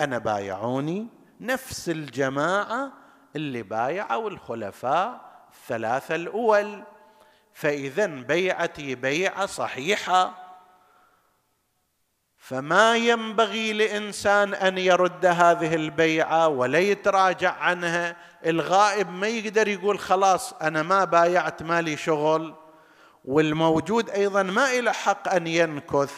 أنا 0.00 0.18
بايعوني 0.18 1.06
نفس 1.40 1.88
الجماعة 1.88 2.92
اللي 3.36 3.62
بايعوا 3.62 4.30
الخلفاء 4.30 5.20
الثلاثه 5.52 6.14
الأول. 6.14 6.82
فاذا 7.52 8.06
بيعتي 8.06 8.94
بيعة 8.94 9.46
صحيحة. 9.46 10.46
فما 12.36 12.96
ينبغي 12.96 13.72
لإنسان 13.72 14.54
أن 14.54 14.78
يرد 14.78 15.26
هذه 15.26 15.74
البيعة 15.74 16.48
ولا 16.48 16.78
يتراجع 16.78 17.52
عنها. 17.52 18.16
الغائب 18.46 19.10
ما 19.10 19.26
يقدر 19.26 19.68
يقول 19.68 19.98
خلاص 19.98 20.52
أنا 20.52 20.82
ما 20.82 21.04
بايعت 21.04 21.62
مالي 21.62 21.96
شغل. 21.96 22.54
والموجود 23.24 24.10
أيضا 24.10 24.42
ما 24.42 24.78
إلى 24.78 24.92
حق 24.92 25.28
أن 25.28 25.46
ينكث. 25.46 26.14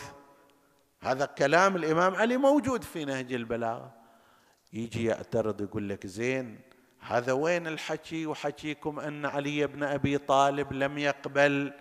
هذا 1.01 1.27
كلام 1.27 1.77
الإمام 1.77 2.15
علي 2.15 2.37
موجود 2.37 2.85
في 2.85 3.05
نهج 3.05 3.33
البلاغة. 3.33 3.93
يجي 4.73 5.05
يعترض 5.05 5.61
يقول 5.61 5.89
لك 5.89 6.07
زين 6.07 6.68
هذا 7.01 7.33
وين 7.33 7.67
الحكي؟ 7.67 8.27
وحكيكم 8.27 9.01
أن 9.01 9.27
علي 9.27 9.67
بن 9.67 9.83
أبي 9.83 10.19
طالب 10.19 10.73
لم 10.73 10.99
يقبل 10.99 11.73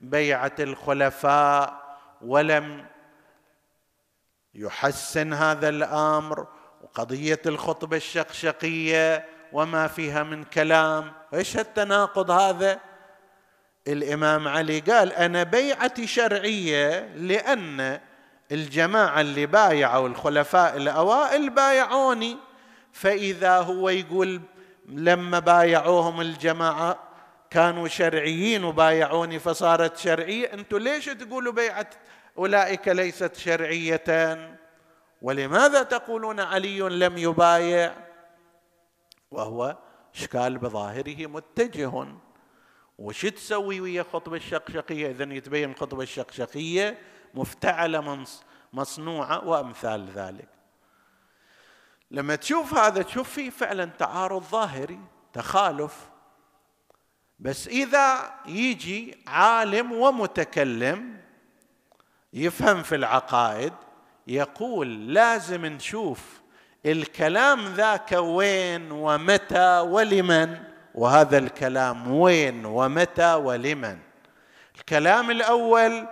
بيعة 0.00 0.54
الخلفاء 0.60 1.98
ولم 2.22 2.86
يحسن 4.54 5.32
هذا 5.32 5.68
الأمر 5.68 6.46
وقضية 6.82 7.40
الخطبة 7.46 7.96
الشقشقية 7.96 9.26
وما 9.52 9.86
فيها 9.86 10.22
من 10.22 10.44
كلام. 10.44 11.12
إيش 11.34 11.56
التناقض 11.56 12.30
هذا؟ 12.30 12.80
الإمام 13.88 14.48
علي 14.48 14.80
قال 14.80 15.12
أنا 15.12 15.42
بيعتي 15.42 16.06
شرعية 16.06 17.14
لأن 17.14 18.00
الجماعة 18.52 19.20
اللي 19.20 19.46
بايعوا 19.46 20.08
الخلفاء 20.08 20.76
الأوائل 20.76 21.50
بايعوني 21.50 22.36
فإذا 22.92 23.58
هو 23.58 23.88
يقول 23.88 24.40
لما 24.90 25.38
بايعوهم 25.38 26.20
الجماعة 26.20 26.98
كانوا 27.50 27.88
شرعيين 27.88 28.64
وبايعوني 28.64 29.38
فصارت 29.38 29.96
شرعية. 29.96 30.54
أنتم 30.54 30.78
ليش 30.78 31.04
تقولوا 31.04 31.52
بيعة 31.52 31.90
أولئك 32.38 32.88
ليست 32.88 33.36
شرعية؟ 33.36 34.58
ولماذا 35.22 35.82
تقولون 35.82 36.40
علي 36.40 36.80
لم 36.80 37.18
يبايع؟ 37.18 37.94
وهو 39.30 39.76
إشكال 40.14 40.58
بظاهره 40.58 41.26
متجه. 41.26 42.06
وش 42.98 43.22
تسوي 43.26 43.80
ويا 43.80 44.02
خطبة 44.12 44.36
الشقشقية؟ 44.36 45.10
إذا 45.10 45.34
يتبين 45.34 45.70
الخطبة 45.70 46.02
الشقشقية 46.02 46.98
مفتعلة 47.34 48.24
مصنوعة 48.72 49.48
وأمثال 49.48 50.10
ذلك. 50.14 50.48
لما 52.10 52.36
تشوف 52.36 52.74
هذا 52.74 53.02
تشوف 53.02 53.30
فيه 53.30 53.50
فعلا 53.50 53.84
تعارض 53.84 54.42
ظاهري 54.42 55.00
تخالف. 55.32 56.10
بس 57.38 57.68
إذا 57.68 58.34
يجي 58.46 59.18
عالم 59.26 59.92
ومتكلم 59.92 61.20
يفهم 62.32 62.82
في 62.82 62.94
العقائد 62.94 63.72
يقول 64.26 65.14
لازم 65.14 65.66
نشوف 65.66 66.40
الكلام 66.86 67.74
ذاك 67.74 68.12
وين 68.12 68.92
ومتى 68.92 69.78
ولمن 69.78 70.58
وهذا 70.94 71.38
الكلام 71.38 72.10
وين 72.10 72.64
ومتى 72.64 73.34
ولمن. 73.34 73.98
الكلام 74.76 75.30
الأول 75.30 76.06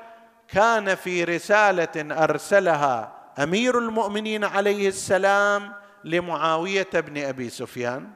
كان 0.48 0.94
في 0.94 1.24
رسالة 1.24 2.24
أرسلها 2.24 3.12
أمير 3.38 3.78
المؤمنين 3.78 4.44
عليه 4.44 4.88
السلام 4.88 5.77
لمعاوية 6.08 6.90
بن 6.94 7.24
أبي 7.24 7.48
سفيان. 7.50 8.10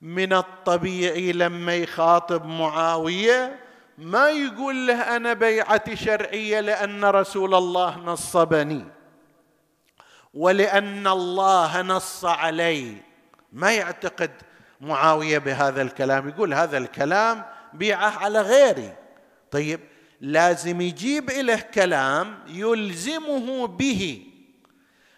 من 0.00 0.32
الطبيعي 0.32 1.32
لما 1.32 1.76
يخاطب 1.76 2.46
معاوية 2.46 3.60
ما 3.98 4.28
يقول 4.30 4.86
له 4.86 5.16
أنا 5.16 5.32
بيعتي 5.32 5.96
شرعية 5.96 6.60
لأن 6.60 7.04
رسول 7.04 7.54
الله 7.54 7.98
نصبني 7.98 8.84
ولأن 10.34 11.06
الله 11.06 11.82
نص 11.82 12.24
علي. 12.24 12.96
ما 13.52 13.72
يعتقد 13.72 14.30
معاوية 14.80 15.38
بهذا 15.38 15.82
الكلام. 15.82 16.28
يقول 16.28 16.54
هذا 16.54 16.78
الكلام 16.78 17.44
بيعة 17.72 18.10
على 18.18 18.40
غيري. 18.40 18.92
طيب 19.50 19.80
لازم 20.20 20.80
يجيب 20.80 21.30
له 21.30 21.60
كلام 21.60 22.38
يلزمه 22.46 23.66
به. 23.66 24.26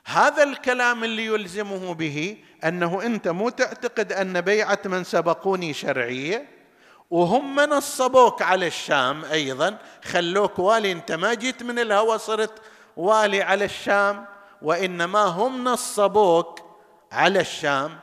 هذا 0.09 0.43
الكلام 0.43 1.05
اللي 1.05 1.27
يلزمه 1.27 1.95
به 1.95 2.37
أنه 2.65 3.03
أنت 3.03 3.29
مو 3.29 3.49
تعتقد 3.49 4.13
أن 4.13 4.41
بيعة 4.41 4.79
من 4.85 5.05
سبقوني 5.05 5.73
شرعية 5.73 6.49
وهم 7.11 7.61
نصبوك 7.61 8.43
على 8.43 8.67
الشام 8.67 9.25
أيضا 9.25 9.79
خلوك 10.05 10.59
والي 10.59 10.93
أنت 10.93 11.13
ما 11.13 11.35
جيت 11.35 11.63
من 11.63 11.79
الهوى 11.79 12.19
صرت 12.19 12.63
والي 12.97 13.43
على 13.43 13.65
الشام 13.65 14.25
وإنما 14.63 15.23
هم 15.23 15.65
نصبوك 15.65 16.61
على 17.13 17.41
الشام. 17.41 17.99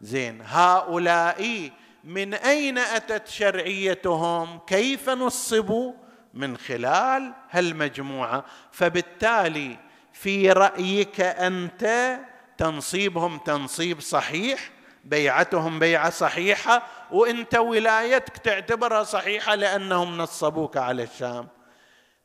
زين 0.00 0.42
هؤلاء 0.44 1.70
من 2.04 2.34
أين 2.34 2.78
أتت 2.78 3.28
شرعيتهم؟ 3.28 4.58
كيف 4.66 5.10
نصبوا؟ 5.10 5.92
من 6.34 6.56
خلال 6.56 7.32
هالمجموعة. 7.50 8.44
فبالتالي 8.72 9.89
في 10.22 10.52
رأيك 10.52 11.20
أنت 11.20 12.16
تنصيبهم 12.58 13.38
تنصيب 13.38 14.00
صحيح 14.00 14.70
بيعتهم 15.04 15.78
بيعة 15.78 16.10
صحيحة 16.10 16.82
وانت 17.10 17.54
ولايتك 17.54 18.38
تعتبرها 18.38 19.02
صحيحة 19.02 19.54
لأنهم 19.54 20.18
نصبوك 20.18 20.76
على 20.76 21.02
الشام. 21.02 21.48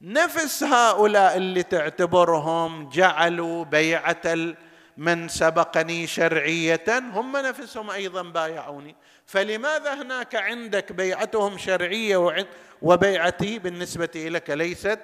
نفس 0.02 0.64
هؤلاء 0.64 1.38
اللي 1.38 1.64
تعتبرهم 1.64 2.90
جعلوا 2.90 3.66
بيعة 3.66 4.56
من 4.98 5.28
سبقني 5.28 6.08
شرعية 6.08 6.86
هم 6.90 7.38
نفسهم 7.38 7.90
أيضا 7.90 8.22
بايعوني. 8.22 8.96
فلماذا 9.26 9.94
هناك 9.94 10.36
عندك 10.36 10.92
بيعتهم 10.92 11.58
شرعية 11.58 12.46
وبيعتي 12.82 13.60
بالنسبة 13.60 14.12
لك 14.16 14.50
ليست 14.50 15.00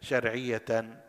شرعية؟ 0.00 1.07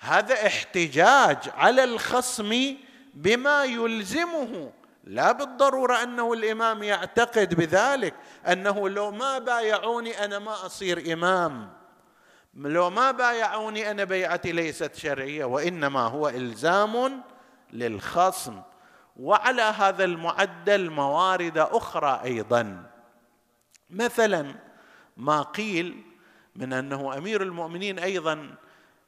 هذا 0.00 0.46
احتجاج 0.46 1.38
على 1.56 1.84
الخصم 1.84 2.76
بما 3.14 3.64
يلزمه. 3.64 4.72
لا 5.04 5.32
بالضرورة 5.32 6.02
أنه 6.02 6.32
الإمام 6.32 6.82
يعتقد 6.82 7.54
بذلك 7.54 8.14
أنه 8.48 8.88
لو 8.88 9.10
ما 9.10 9.38
بايعوني 9.38 10.24
أنا 10.24 10.38
ما 10.38 10.66
أصير 10.66 11.12
إمام. 11.12 11.70
لو 12.54 12.90
ما 12.90 13.10
بايعوني 13.10 13.90
أنا 13.90 14.04
بيعتي 14.04 14.52
ليست 14.52 14.94
شرعية 14.94 15.44
وإنما 15.44 16.00
هو 16.00 16.28
إلزام 16.28 17.22
للخصم. 17.72 18.62
وعلى 19.16 19.62
هذا 19.62 20.04
المعدل 20.04 20.90
موارد 20.90 21.58
أخرى 21.58 22.20
أيضا. 22.24 22.90
مثلا 23.90 24.54
ما 25.16 25.42
قيل 25.42 26.02
من 26.56 26.72
أنه 26.72 27.18
أمير 27.18 27.42
المؤمنين 27.42 27.98
أيضا 27.98 28.54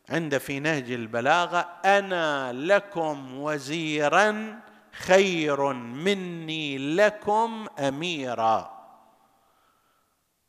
عند 0.08 0.38
في 0.38 0.60
نهج 0.60 0.90
البلاغة 0.90 1.58
أنا 1.84 2.52
لكم 2.52 3.38
وزيرا 3.38 4.60
خير 4.92 5.72
مني 5.72 6.96
لكم 6.96 7.66
اميرا. 7.78 8.82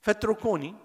فاتركوني. 0.01 0.75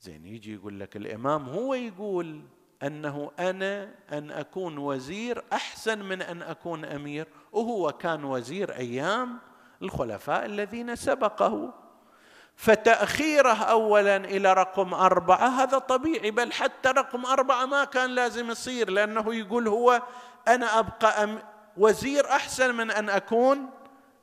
زين 0.00 0.26
يجي 0.26 0.54
يقول 0.54 0.80
لك 0.80 0.96
الإمام 0.96 1.48
هو 1.48 1.74
يقول 1.74 2.42
أنه 2.82 3.30
أنا 3.38 3.94
أن 4.12 4.30
أكون 4.30 4.78
وزير 4.78 5.44
أحسن 5.52 6.02
من 6.02 6.22
أن 6.22 6.42
أكون 6.42 6.84
أمير 6.84 7.26
وهو 7.52 7.92
كان 7.92 8.24
وزير 8.24 8.76
أيام 8.76 9.38
الخلفاء 9.82 10.44
الذين 10.44 10.96
سبقه. 10.96 11.83
فتأخيره 12.56 13.62
اولا 13.62 14.16
إلى 14.16 14.52
رقم 14.52 14.94
أربعة. 14.94 15.48
هذا 15.48 15.78
طبيعي 15.78 16.30
بل 16.30 16.52
حتى 16.52 16.88
رقم 16.88 17.26
أربعة 17.26 17.66
ما 17.66 17.84
كان 17.84 18.10
لازم 18.10 18.50
يصير 18.50 18.90
لأنه 18.90 19.34
يقول 19.34 19.68
هو 19.68 20.02
أنا 20.48 20.78
أبقى 20.78 21.24
أم 21.24 21.38
وزير 21.76 22.30
أحسن 22.30 22.74
من 22.74 22.90
أن 22.90 23.10
أكون 23.10 23.70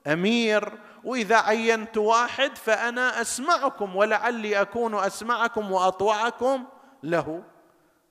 أمير. 0.08 0.74
وإذا 1.04 1.38
عينت 1.38 1.98
واحد 1.98 2.58
فأنا 2.58 3.22
أسمعكم 3.22 3.96
ولعلي 3.96 4.62
أكون 4.62 4.96
أسمعكم 4.96 5.72
وأطوعكم 5.72 6.66
له. 7.04 7.44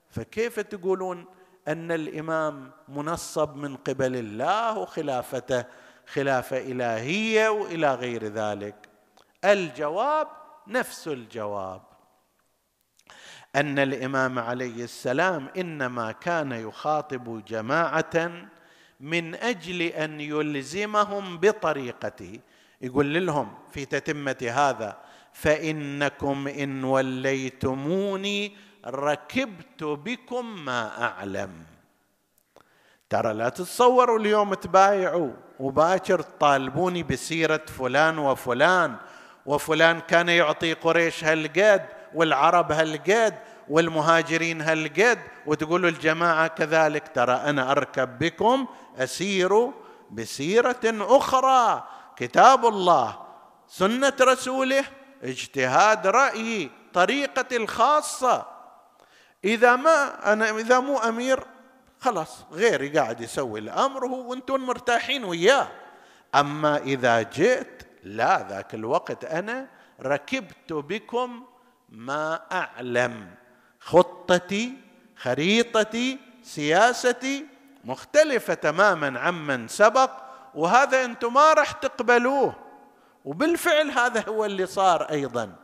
فكيف 0.09 0.59
تقولون 0.59 1.25
أن 1.67 1.91
الإمام 1.91 2.71
منصب 2.87 3.55
من 3.55 3.75
قبل 3.75 4.15
الله 4.15 4.77
وخلافته 4.77 5.65
خلافة 6.13 6.57
إلهية 6.57 7.49
وإلى 7.49 7.95
غير 7.95 8.23
ذلك؟ 8.23 8.90
الجواب 9.45 10.27
نفس 10.67 11.07
الجواب. 11.07 11.81
أن 13.55 13.79
الإمام 13.79 14.39
عليه 14.39 14.83
السلام 14.83 15.49
إنما 15.57 16.11
كان 16.11 16.51
يخاطب 16.51 17.45
جماعة 17.45 18.31
من 18.99 19.35
أجل 19.35 19.81
أن 19.81 20.21
يلزمهم 20.21 21.37
بطريقته. 21.37 22.39
يقول 22.81 23.25
لهم 23.25 23.53
في 23.71 23.85
تتمة 23.85 24.51
هذا 24.51 24.97
فإنكم 25.33 26.47
إن 26.47 26.83
وليتموني 26.83 28.57
ركبت 28.85 29.83
بكم 29.83 30.65
ما 30.65 31.03
أعلم. 31.03 31.51
ترى 33.09 33.33
لا 33.33 33.49
تتصوروا 33.49 34.19
اليوم 34.19 34.53
تبايعوا 34.53 35.31
وباكر 35.59 36.21
تطالبوني 36.21 37.03
بسيرة 37.03 37.65
فلان 37.67 38.17
وفلان 38.17 38.95
وفلان 39.45 39.99
كان 39.99 40.29
يعطي 40.29 40.73
قريش 40.73 41.23
هالقد 41.23 41.85
والعرب 42.13 42.71
هالقد 42.71 43.35
والمهاجرين 43.69 44.61
هالقد 44.61 45.19
وتقولوا 45.45 45.89
الجماعة 45.89 46.47
كذلك 46.47 47.07
ترى 47.15 47.33
أنا 47.33 47.71
أركب 47.71 48.19
بكم 48.19 48.67
أسير 48.97 49.71
بسيرة 50.11 50.79
أخرى. 50.85 51.83
كتاب 52.15 52.65
الله 52.65 53.17
سنة 53.67 54.13
رسوله 54.21 54.83
اجتهاد 55.23 56.07
رأيي 56.07 56.71
طريقتي 56.93 57.57
الخاصة. 57.57 58.45
إذا 59.45 59.75
ما 59.75 60.33
أنا 60.33 60.49
إذا 60.49 60.79
مو 60.79 60.97
أمير 60.97 61.43
خلاص 61.99 62.45
غيري 62.51 62.89
قاعد 62.89 63.21
يسوي 63.21 63.59
الأمر 63.59 64.05
وأنتم 64.05 64.65
مرتاحين 64.65 65.23
وياه. 65.23 65.67
أما 66.35 66.77
إذا 66.77 67.21
جئت 67.21 67.80
لا 68.03 68.47
ذاك 68.49 68.73
الوقت 68.73 69.25
أنا 69.25 69.67
ركبت 70.01 70.73
بكم 70.73 71.43
ما 71.89 72.41
أعلم. 72.51 73.27
خطتي 73.79 74.73
خريطتي 75.15 76.19
سياستي 76.43 77.45
مختلفة 77.83 78.53
تماما 78.53 79.19
عمن 79.19 79.67
سبق 79.67 80.11
وهذا 80.55 81.05
أنتم 81.05 81.33
ما 81.33 81.53
راح 81.53 81.71
تقبلوه. 81.71 82.55
وبالفعل 83.25 83.91
هذا 83.91 84.25
هو 84.29 84.45
اللي 84.45 84.65
صار 84.65 85.01
أيضا. 85.01 85.55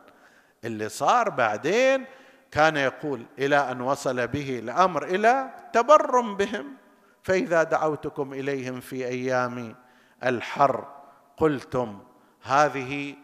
اللي 0.64 0.88
صار 0.88 1.30
بعدين 1.30 2.04
كان 2.50 2.76
يقول 2.76 3.26
إلى 3.38 3.56
أن 3.70 3.80
وصل 3.80 4.26
به 4.26 4.58
الأمر 4.58 5.04
إلى 5.04 5.50
تبرم 5.72 6.36
بهم. 6.36 6.76
فإذا 7.22 7.62
دعوتكم 7.62 8.32
إليهم 8.32 8.80
في 8.80 9.06
أيام 9.06 9.74
الحر 10.24 10.86
قلتم 11.36 11.98
هذه 12.42 13.14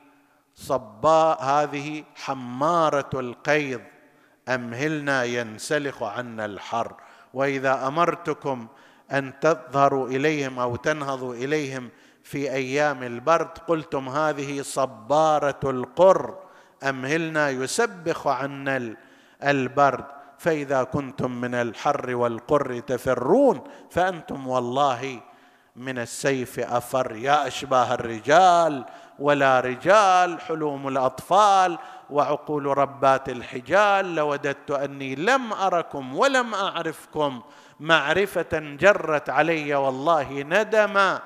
صباء 0.54 1.42
هذه 1.42 2.04
حمارة 2.14 3.10
القيظ 3.14 3.80
امهلنا 4.48 5.24
ينسلخ 5.24 6.02
عنا 6.02 6.44
الحر؟ 6.44 6.94
وإذا 7.34 7.86
أمرتكم 7.86 8.66
أن 9.12 9.32
تظهروا 9.40 10.08
إليهم 10.08 10.58
أو 10.58 10.76
تنهضوا 10.76 11.34
إليهم 11.34 11.90
في 12.22 12.52
أيام 12.52 13.02
البرد 13.02 13.58
قلتم 13.68 14.08
هذه 14.08 14.62
صبارة 14.62 15.60
القر 15.64 16.38
امهلنا 16.82 17.50
يسبخ 17.50 18.26
عنا 18.26 18.96
البرد؟ 19.44 20.04
فإذا 20.38 20.82
كنتم 20.82 21.40
من 21.40 21.54
الحر 21.54 22.14
والقر 22.14 22.80
تفرون 22.80 23.60
فأنتم 23.90 24.46
والله 24.46 25.20
من 25.76 25.98
السيف 25.98 26.60
أفر. 26.60 27.16
يا 27.16 27.46
أشباه 27.46 27.94
الرجال 27.94 28.84
ولا 29.18 29.60
رجال 29.60 30.40
حلوم 30.40 30.88
الأطفال 30.88 31.78
وعقول 32.10 32.78
ربات 32.78 33.28
الحجال 33.28 34.14
لوددت 34.14 34.70
أني 34.70 35.14
لم 35.14 35.52
أركم 35.52 36.16
ولم 36.16 36.54
أعرفكم. 36.54 37.42
معرفة 37.80 38.48
جرت 38.52 39.30
علي 39.30 39.74
والله 39.74 40.42
ندما 40.42 41.22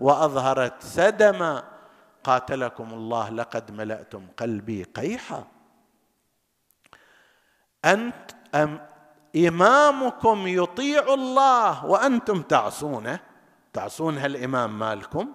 وأظهرت 0.00 0.82
سدما 0.82 1.62
قاتلكم 2.24 2.94
الله 2.94 3.30
لقد 3.30 3.70
ملأتم 3.70 4.26
قلبي 4.38 4.82
قيحا. 4.82 5.44
أنت 7.84 8.30
أم 8.54 8.86
إمامكم 9.36 10.46
يطيع 10.46 11.14
الله 11.14 11.86
وأنتم 11.86 12.42
تعصونه. 12.42 13.20
تعصون 13.72 14.18
هالإمام 14.18 14.78
مالكم؟ 14.78 15.32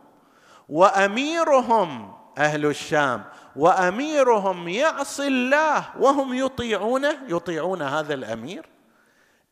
وأميرهم 0.69 2.13
أهل 2.37 2.65
الشام 2.65 3.23
وأميرهم 3.55 4.67
يعصي 4.67 5.27
الله 5.27 5.85
وهم 5.99 6.33
يطيعونه 6.33 7.17
يطيعون 7.27 7.81
هذا 7.81 8.13
الأمير؟ 8.13 8.65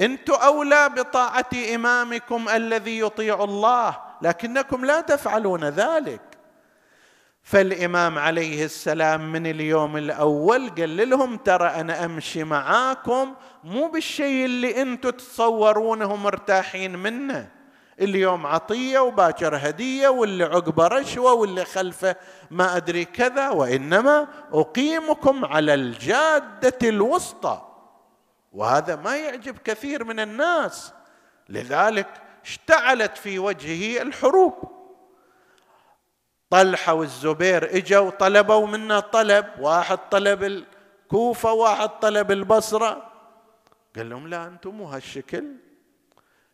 أنتم 0.01 0.33
أولى 0.33 0.89
بطاعة 0.89 1.49
إمامكم 1.75 2.49
الذي 2.49 2.99
يطيع 2.99 3.43
الله 3.43 3.97
لكنكم 4.21 4.85
لا 4.85 5.01
تفعلون 5.01 5.63
ذلك. 5.63 6.21
فالإمام 7.43 8.19
عليه 8.19 8.65
السلام 8.65 9.31
من 9.31 9.47
اليوم 9.47 9.97
الأول 9.97 10.69
قال 10.69 11.09
لهم 11.09 11.37
ترى 11.37 11.67
أنا 11.67 12.05
أمشي 12.05 12.43
معاكم 12.43 13.33
مو 13.63 13.87
بالشيء 13.87 14.45
اللي 14.45 14.81
أنتم 14.81 15.09
تتصورونه 15.09 16.15
مرتاحين 16.15 16.95
منه. 16.97 17.62
اليوم 18.03 18.45
عطية 18.45 18.99
وباكر 18.99 19.57
هدية 19.57 20.07
واللي 20.07 20.43
عقبه 20.43 20.87
رشوة 20.87 21.33
واللي 21.33 21.65
خلفه 21.65 22.15
ما 22.51 22.77
أدري 22.77 23.05
كذا 23.05 23.49
وإنما 23.49 24.27
أقيمكم 24.51 25.45
على 25.45 25.73
الجادة 25.73 26.89
الوسطى. 26.89 27.61
وهذا 28.53 28.95
ما 28.95 29.17
يعجب 29.17 29.57
كثير 29.57 30.03
من 30.03 30.19
الناس. 30.19 30.93
لذلك 31.49 32.07
اشتعلت 32.43 33.17
في 33.17 33.39
وجهه 33.39 34.01
الحروب. 34.01 34.53
طلحة 36.49 36.93
والزبير 36.93 37.77
إجوا 37.77 38.09
طلبوا 38.09 38.67
منا 38.67 38.99
طلب 38.99 39.45
واحد 39.59 39.99
طلب 40.11 40.43
الكوفة 40.43 41.53
واحد 41.53 41.89
طلب 41.89 42.31
البصرة. 42.31 43.09
قال 43.95 44.09
لهم 44.09 44.27
لا 44.27 44.47
أنتم 44.47 44.69
مو 44.69 44.85
هالشكل 44.85 45.43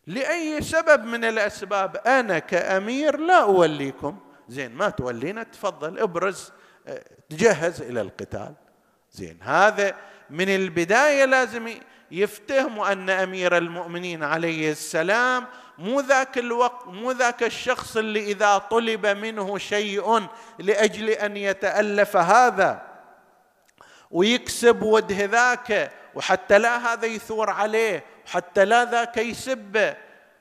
لأي 0.10 0.62
سبب 0.62 1.04
من 1.04 1.26
الأسباب؟ 1.26 1.98
أنا 1.98 2.40
كأمير 2.40 3.18
لا 3.20 3.42
أوليكم. 3.42 4.20
زين 4.48 4.76
ما 4.76 4.90
تولينا؟ 4.90 5.44
تفضل 5.44 6.00
ابرز 6.00 6.52
آه، 6.88 7.04
تجهز 7.30 7.82
إلى 7.82 8.02
القتال. 8.02 8.54
زين 9.12 9.38
هذا 9.42 9.96
من 10.30 10.50
البداية 10.50 11.26
لازم 11.26 11.74
يفتهموا 12.12 12.92
أن 12.92 13.10
أمير 13.10 13.58
المؤمنين 13.58 14.24
عليه 14.24 14.72
السلام 14.72 15.46
مو 15.78 16.00
ذاك 16.00 16.38
الوقت 16.38 16.88
مو 16.88 17.12
ذاك 17.12 17.44
الشخص 17.44 17.98
اللي 17.98 18.32
إذا 18.32 18.58
طلب 18.58 19.06
منه 19.06 19.58
شيء 19.58 20.28
لأجل 20.60 21.10
أن 21.10 21.38
يتألف 21.38 22.18
هذا 22.18 22.82
ويكسب 24.12 24.84
وجه 24.84 25.26
ذاك 25.26 25.92
وحتى 26.16 26.60
لا 26.60 26.94
هذا 26.94 27.06
يثور 27.06 27.50
عليه 27.50 28.04
حتى 28.26 28.66
لا 28.66 28.86
ذاك 28.86 29.18
يسبه 29.18 29.96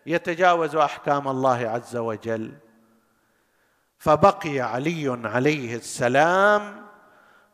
يتجاوز 0.06 0.76
أحكام 0.76 1.28
الله 1.28 1.68
عز 1.68 1.96
وجل. 1.96 2.52
فبقي 3.98 4.60
علي 4.60 5.18
عليه 5.24 5.76
السلام 5.76 6.88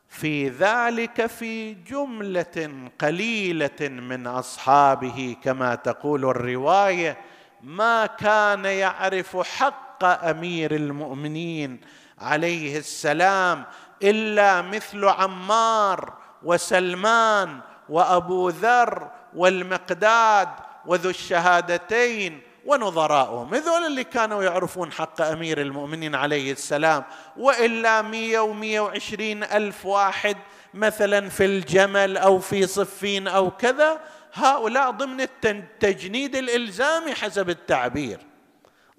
في 0.09 0.49
ذلك 0.49 1.27
في 1.27 1.75
جملة 1.75 2.89
قليلة 3.01 3.81
من 3.81 4.27
أصحابه 4.27 5.37
كما 5.43 5.75
تقول 5.75 6.25
الرواية 6.25 7.17
ما 7.63 8.07
كان 8.07 8.65
يعرف 8.65 9.37
حق 9.37 10.05
أمير 10.05 10.75
المؤمنين 10.75 11.81
عليه 12.19 12.79
السلام 12.79 13.65
إلا 14.03 14.63
مثل 14.63 15.05
عمار 15.05 16.13
وسلمان 16.43 17.61
وأبو 17.89 18.49
ذر 18.49 19.11
والمقداد 19.37 20.49
وذو 20.87 21.11
الشهادتين 21.11 22.41
ونظراؤهم. 22.67 23.55
هذول 23.55 23.87
اللي 23.87 24.05
كانوا 24.05 24.43
يعرفون 24.43 24.93
حق 24.93 25.21
أمير 25.21 25.61
المؤمنين 25.61 26.15
عليه 26.15 26.53
السلام. 26.53 27.05
وإلا 27.37 28.03
مية 28.03 28.41
ومية 28.41 28.81
وعشرين 28.81 29.45
ألف 29.45 29.87
واحد 29.87 30.37
مثلا 30.75 31.29
في 31.29 31.45
الجمل 31.45 32.17
أو 32.17 32.39
في 32.39 32.67
صفين 32.67 33.29
أو 33.29 33.51
كذا 33.51 34.01
هؤلاء 34.35 34.91
ضمن 34.91 35.21
التجنيد 35.45 36.37
الإلزامي 36.37 37.15
حسب 37.15 37.51
التعبير. 37.51 38.21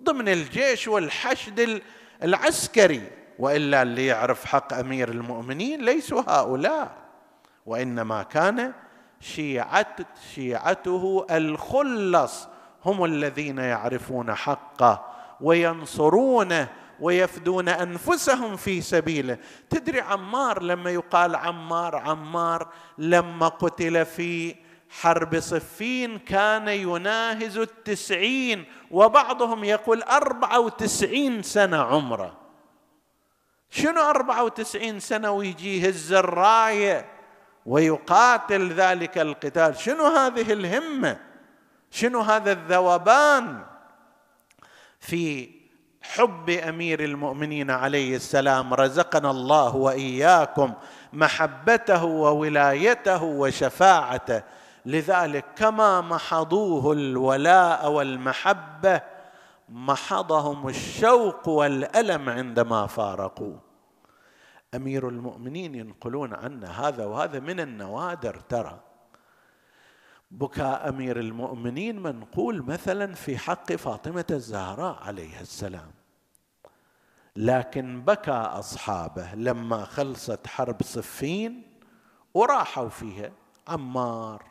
ضمن 0.03 0.29
الجيش 0.29 0.87
والحشد 0.87 1.81
العسكري. 2.23 3.01
وإلا 3.39 3.81
اللي 3.81 4.05
يعرف 4.05 4.45
حق 4.45 4.73
أمير 4.73 5.09
المؤمنين 5.09 5.85
ليسوا 5.85 6.21
هؤلاء. 6.27 7.04
وإنما 7.65 8.23
كان 8.23 8.73
شيعت 9.19 9.99
شيعته 10.33 11.25
الخلص 11.31 12.47
هم 12.85 13.05
الذين 13.05 13.57
يعرفون 13.57 14.35
حقه 14.35 15.05
وينصرونه 15.41 16.67
ويفدون 16.99 17.69
أنفسهم 17.69 18.55
في 18.55 18.81
سبيله. 18.81 19.37
تدري 19.69 20.01
عمار 20.01 20.61
لما 20.61 20.89
يقال 20.89 21.35
عمار 21.35 21.95
عمار 21.95 22.67
لما 22.97 23.47
قتل 23.47 24.05
في 24.05 24.55
حرب 24.89 25.39
صفين 25.39 26.19
كان 26.19 26.67
يناهز 26.67 27.57
التسعين 27.57 28.65
وبعضهم 28.91 29.63
يقول 29.63 30.03
أربعة 30.03 30.59
وتسعين 30.59 31.43
سنة 31.43 31.77
عمره. 31.77 32.37
شنو 33.69 34.01
أربعة 34.01 34.43
وتسعين 34.43 34.99
سنة 34.99 35.31
ويجي 35.31 35.81
يهز 35.81 36.13
الراية 36.13 37.14
ويقاتل 37.65 38.73
ذلك 38.73 39.17
القتال. 39.17 39.77
شنو 39.77 40.05
هذه 40.05 40.53
الهمة؟ 40.53 41.17
شنو 41.91 42.19
هذا 42.19 42.51
الذوبان 42.51 43.63
في 44.99 45.49
حب 46.01 46.49
أمير 46.49 47.03
المؤمنين 47.03 47.71
عليه 47.71 48.15
السلام؟ 48.15 48.73
رزقنا 48.73 49.31
الله 49.31 49.75
وإياكم 49.75 50.73
محبته 51.13 52.03
وولايته 52.05 53.23
وشفاعته. 53.23 54.43
لذلك 54.85 55.45
كما 55.55 56.01
محضوه 56.01 56.93
الولاء 56.93 57.91
والمحبة 57.91 59.01
محضهم 59.69 60.67
الشوق 60.67 61.47
والألم 61.47 62.29
عندما 62.29 62.87
فارقوه 62.87 63.64
أمير 64.75 65.09
المؤمنين 65.09 65.75
ينقلون 65.75 66.33
عنا 66.33 66.87
هذا 66.87 67.05
وهذا 67.05 67.39
من 67.39 67.59
النوادر 67.59 68.39
ترى. 68.39 68.79
بكاء 70.31 70.89
أمير 70.89 71.19
المؤمنين 71.19 71.99
منقول 71.99 72.63
مثلا 72.63 73.13
في 73.13 73.37
حق 73.37 73.71
فاطمة 73.73 74.25
الزهراء 74.31 75.03
عليها 75.03 75.41
السلام. 75.41 75.91
لكن 77.35 78.01
بكى 78.01 78.31
أصحابه 78.31 79.33
لما 79.35 79.85
خلصت 79.85 80.47
حرب 80.47 80.83
صفين 80.83 81.63
وراحوا 82.33 82.89
فيها. 82.89 83.31
عمار 83.67 84.43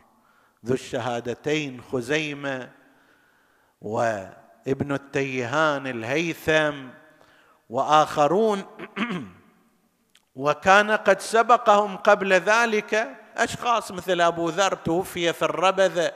ذو 0.67 0.75
الشهادتين 0.75 1.81
خزيمة 1.81 2.71
وابن 3.81 4.93
التيهان 4.93 5.87
الهيثم 5.87 6.89
وآخرون 7.71 8.63
وكان 10.37 10.91
قد 10.91 11.21
سبقهم 11.21 11.97
قبل 11.97 12.33
ذلك 12.33 13.17
أشخاص 13.37 13.93
مثل 13.93 14.21
أبو 14.21 14.49
ذر 14.49 14.75
توفي 14.75 15.33
في 15.33 15.43
الربذه 15.43 16.13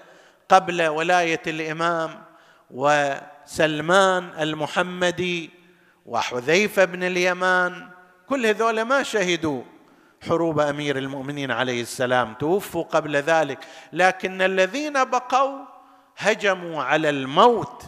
قبل 0.48 0.86
ولاية 0.86 1.42
الإمام 1.46 2.24
وسلمان 2.70 4.30
المحمدي 4.40 5.50
وحذيفة 6.06 6.84
بن 6.84 7.02
اليمان. 7.02 7.88
كل 8.28 8.46
هذول 8.46 8.82
ما 8.82 9.02
شهدوا 9.02 9.62
حروب 10.28 10.60
أمير 10.60 10.98
المؤمنين 10.98 11.50
عليه 11.50 11.82
السلام 11.82 12.34
توفوا 12.34 12.82
قبل 12.82 13.16
ذلك. 13.16 13.58
لكن 13.92 14.42
الذين 14.42 15.04
بقوا 15.04 15.58
هجموا 16.18 16.82
على 16.82 17.10
الموت 17.10 17.82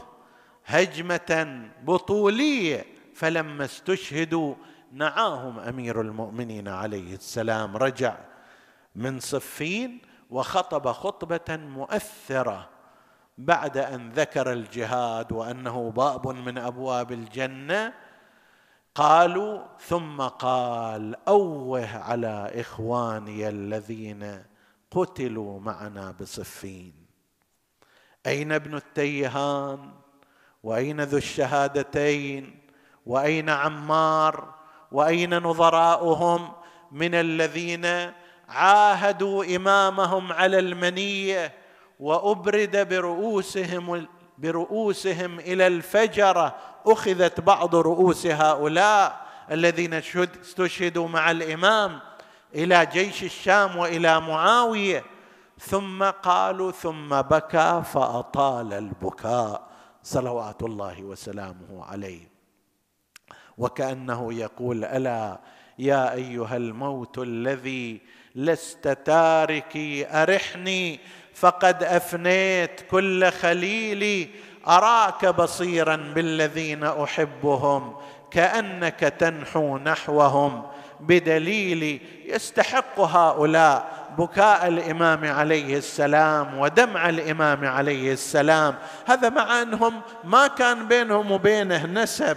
هجمة 0.66 1.61
بطولية 1.83 2.85
فلما 3.14 3.64
استشهدوا 3.64 4.55
نعاهم 4.93 5.59
أمير 5.59 6.01
المؤمنين 6.01 6.68
عليه 6.68 7.14
السلام 7.14 7.76
رجع 7.76 8.16
من 8.95 9.20
صفين 9.20 10.01
وخطب 10.30 10.93
خطبة 10.93 11.57
مؤثرة 11.57 12.68
بعد 13.38 13.78
أن 13.78 14.11
ذكر 14.11 14.53
الجهاد 14.53 15.32
وأنه 15.32 15.91
باب 15.91 16.28
من 16.28 16.59
أبواب 16.59 17.12
الجنة. 17.12 17.93
قالوا 18.95 19.62
ثم 19.78 20.22
قال 20.22 21.16
أوه 21.28 21.97
على 21.97 22.51
إخواني 22.55 23.49
الذين 23.49 24.45
قتلوا 24.91 25.61
معنا 25.61 26.14
بصفين. 26.20 26.95
أين 28.26 28.53
ابن 28.53 28.74
التيهان؟ 28.74 29.93
وأين 30.62 31.01
ذو 31.01 31.18
الشهادتين؟ 31.18 32.61
وأين 33.07 33.51
عمار؟ 33.51 34.59
وأين 34.93 35.38
نظراؤهم 35.38 36.53
من 36.93 37.14
الذين 37.14 38.12
عاهدوا 38.49 39.57
إمامهم 39.57 40.32
على 40.32 40.59
المنية 40.59 41.53
وأبرد 42.01 42.88
برؤوسهم 42.88 44.07
برؤوسهم 44.38 45.38
إلى 45.38 45.66
الفجره 45.66 46.57
أخذت 46.86 47.41
بعض 47.41 47.74
رؤوس 47.74 48.26
هؤلاء 48.26 49.26
الذين 49.51 49.95
استشهدوا 49.95 51.09
مع 51.09 51.30
الإمام 51.30 52.01
إلى 52.55 52.86
جيش 52.86 53.22
الشام 53.22 53.76
وإلى 53.76 54.20
معاوية. 54.20 55.05
ثم 55.59 56.05
قالوا 56.05 56.70
ثم 56.70 57.22
بكى 57.22 57.82
فأطال 57.93 58.72
البكاء. 58.72 59.62
صلوات 60.03 60.62
الله 60.62 61.03
وسلامه 61.03 61.84
عليه. 61.84 62.30
وكأنه 63.61 64.34
يقول 64.34 64.84
ألا 64.84 65.38
يا 65.78 66.12
أيها 66.14 66.56
الموت 66.56 67.18
الذي 67.18 68.00
لست 68.34 68.88
تاركي 68.88 70.06
أرحني 70.22 71.00
فقد 71.34 71.82
أفنيت 71.82 72.80
كل 72.90 73.30
خليلي 73.30 74.28
أراك 74.68 75.26
بصيرا 75.26 75.96
بالذين 75.96 76.84
أحبهم 76.84 77.96
كأنك 78.30 79.00
تنحو 79.00 79.78
نحوهم 79.78 80.62
بدليل 81.00 82.00
يستحق 82.26 83.00
هؤلاء 83.00 84.00
بكاء 84.18 84.68
الإمام 84.68 85.24
عليه 85.24 85.76
السلام 85.76 86.58
ودمع 86.58 87.08
الإمام 87.08 87.64
عليه 87.64 88.12
السلام. 88.12 88.74
هذا 89.06 89.28
مع 89.28 89.62
أنهم 89.62 90.00
ما 90.24 90.46
كان 90.46 90.88
بينهم 90.88 91.32
وبينه 91.32 91.86
نسب. 91.86 92.36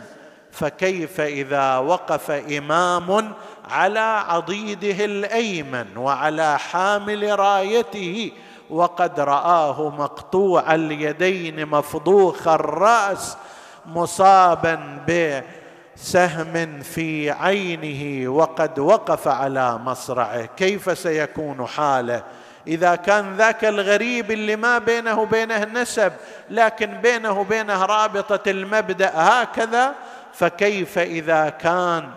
فكيف 0.53 1.21
إذا 1.21 1.77
وقف 1.77 2.31
إمام 2.31 3.33
على 3.69 4.23
عضيده 4.27 5.05
الأيمن 5.05 5.97
وعلى 5.97 6.59
حامل 6.59 7.39
رايته 7.39 8.31
وقد 8.69 9.19
رآه 9.19 9.89
مقطوع 9.89 10.75
اليدين 10.75 11.65
مفضوخ 11.65 12.47
الرأس 12.47 13.37
مصابا 13.85 15.03
بسهم 15.07 16.79
في 16.81 17.31
عينه 17.31 18.29
وقد 18.29 18.79
وقف 18.79 19.27
على 19.27 19.77
مصرعه. 19.77 20.45
كيف 20.45 20.97
سيكون 20.97 21.67
حاله؟ 21.67 22.23
إذا 22.67 22.95
كان 22.95 23.37
ذاك 23.37 23.65
الغريب 23.65 24.31
اللي 24.31 24.55
ما 24.55 24.77
بينه 24.77 25.19
وبينه 25.19 25.65
نسب 25.65 26.13
لكن 26.49 26.87
بينه 27.01 27.39
وبينه 27.39 27.85
رابطة 27.85 28.51
المبدأ 28.51 29.11
هكذا 29.15 29.93
فكيف 30.33 30.99
إذا 30.99 31.49
كان 31.49 32.09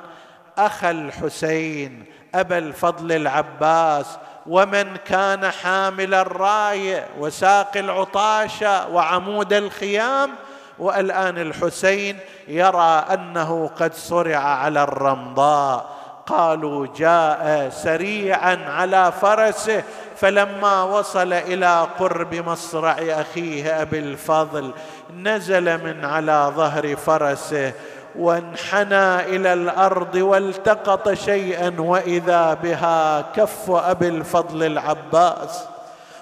اخا 0.59 0.91
الحسين 0.91 2.05
أبا 2.35 2.59
الفضل 2.59 3.13
العباس 3.13 4.07
ومن 4.47 4.97
كان 4.97 5.51
حامل 5.51 6.15
الرايه 6.15 7.07
وساق 7.19 7.77
العطاشه 7.77 8.89
وعمود 8.89 9.53
الخيام 9.53 10.31
والآن 10.79 11.39
الحسين 11.39 12.19
يرى 12.49 13.05
أنه 13.13 13.71
قد 13.77 13.95
صرع 13.95 14.39
على 14.39 14.83
الرمضاء. 14.83 15.97
قالوا 16.27 16.87
جاء 16.97 17.71
سريعا 17.71 18.59
على 18.69 19.13
فرسه 19.21 19.83
فلما 20.17 20.83
وصل 20.83 21.33
إلى 21.33 21.87
قرب 21.99 22.35
مصرع 22.35 22.97
أخيه 23.01 23.83
أبي 23.83 23.99
الفضل 23.99 24.73
نزل 25.17 25.85
من 25.85 26.05
على 26.05 26.53
ظهر 26.57 26.97
فرسه 26.97 27.73
وانحنى 28.19 29.21
إلى 29.37 29.53
الأرض 29.53 30.15
والتقط 30.15 31.13
شيئا 31.13 31.75
وإذا 31.79 32.55
بها 32.55 33.21
كف 33.21 33.71
أبي 33.71 34.09
الفضل 34.09 34.63
العباس 34.63 35.65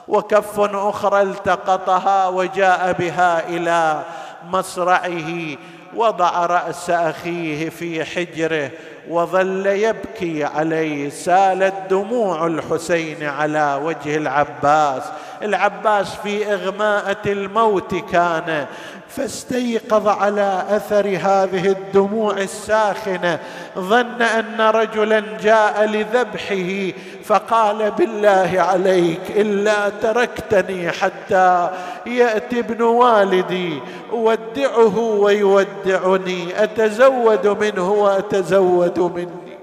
وكف 0.09 0.61
أخرى 0.61 1.23
التقطها 1.23 2.29
وجاء 2.29 2.93
بها 2.93 3.49
إلى 3.49 4.03
مصرعه 4.49 5.57
وضع 5.97 6.47
رأس 6.47 6.91
أخيه 6.91 7.69
في 7.69 8.05
حجره 8.05 8.71
وظل 9.09 9.67
يبكي 9.67 10.45
عليه 10.45 11.11
سالت 11.11 11.75
دموع 11.91 12.47
الحسين 12.47 13.25
على 13.25 13.81
وجه 13.83 14.17
العباس. 14.17 15.03
العباس 15.43 16.15
في 16.15 16.55
إغماءة 16.55 17.23
الموت 17.27 17.95
كان 17.95 18.67
فاستيقظ 19.09 20.09
على 20.09 20.65
أثر 20.71 21.07
هذه 21.07 21.67
الدموع 21.67 22.37
الساخنة 22.39 23.39
ظن 23.79 24.23
أن 24.23 24.61
رجلا 24.61 25.23
جاء 25.43 25.85
لذبحه 25.85 26.99
فقال 27.25 27.91
بالله 27.91 28.55
عليك 28.57 29.21
إلا 29.31 29.89
تركتني 29.89 30.91
حتى 30.91 31.71
ياتي 32.07 32.59
ابن 32.59 32.83
والدي 32.83 33.81
أودعه 34.13 34.99
ويودعني 34.99 36.65
أتزود 36.65 37.47
منه 37.47 37.91
وأتزود 37.91 38.99
مني. 38.99 39.59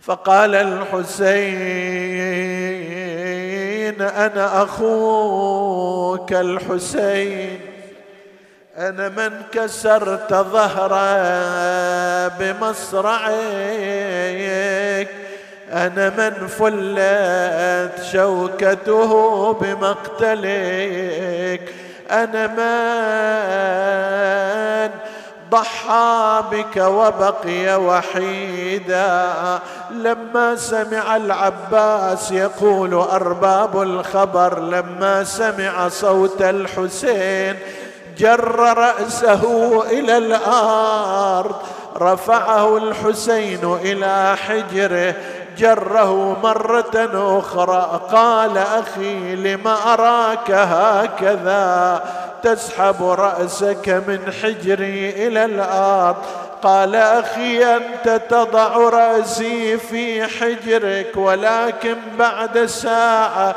فقال 0.00 0.54
الحسين 0.54 2.18
أنا 4.00 4.62
أخوك 4.62 6.32
الحسين 6.32 7.60
أنا 8.78 9.08
من 9.08 9.42
كسرت 9.52 10.34
ظهره 10.34 11.08
بمصرعك 12.28 13.28
أنا 15.72 16.10
من 16.10 16.46
فلت 16.46 18.02
شوكته 18.12 19.52
بمقتلك 19.52 20.94
أنا 22.10 22.46
من 22.46 22.68
ضحى 25.50 26.42
بك 26.52 26.76
وبقي 26.76 27.80
وحيدا. 27.80 29.32
لما 29.90 30.56
سمع 30.56 31.16
العباس 31.16 32.32
يقول 32.32 32.94
أرباب 32.94 33.82
الخبر 33.82 34.60
لما 34.60 35.24
سمع 35.24 35.88
صوت 35.88 36.42
الحسين 36.42 37.56
جر 38.18 38.78
رأسه 38.78 39.82
إلى 39.90 40.18
الأرض. 40.18 41.56
رفعه 42.00 42.76
الحسين 42.76 43.78
إلى 43.82 44.36
حجره 44.36 45.14
جره 45.58 46.38
مرة 46.42 47.08
أخرى. 47.38 48.00
قال 48.12 48.58
أخي 48.58 49.34
لم 49.36 49.68
أراك 49.68 50.50
هكذا؟ 50.50 52.02
تسحب 52.42 53.02
رأسك 53.02 53.88
من 54.08 54.32
حجري 54.42 55.26
إلى 55.26 55.44
الأرض. 55.44 56.16
قال 56.62 56.94
أخي 56.94 57.64
أنت 57.64 58.20
تضع 58.30 58.76
رأسي 58.76 59.78
في 59.78 60.26
حجرك 60.26 61.16
ولكن 61.16 61.96
بعد 62.18 62.66
ساعة 62.66 63.54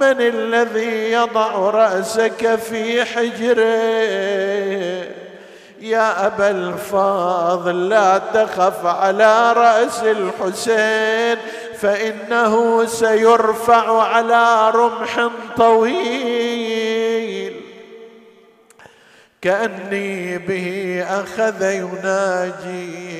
من 0.00 0.20
الذي 0.20 1.12
يضع 1.12 1.70
رأسك 1.70 2.54
في 2.54 3.04
حجره 3.04 3.64
يا 5.84 6.26
أبا 6.26 6.50
الفاضل 6.50 7.88
لا 7.88 8.18
تخف 8.18 8.86
على 8.86 9.52
رأس 9.52 10.02
الحسين 10.02 11.38
فإنه 11.78 12.84
سيرفع 12.86 14.02
على 14.02 14.70
رمح 14.70 15.28
طويل. 15.56 17.60
كأني 19.42 20.38
به 20.38 21.04
أخذ 21.08 21.62
يناجي 21.62 23.14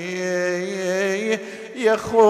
يا 1.77 1.97
خويا 1.97 2.25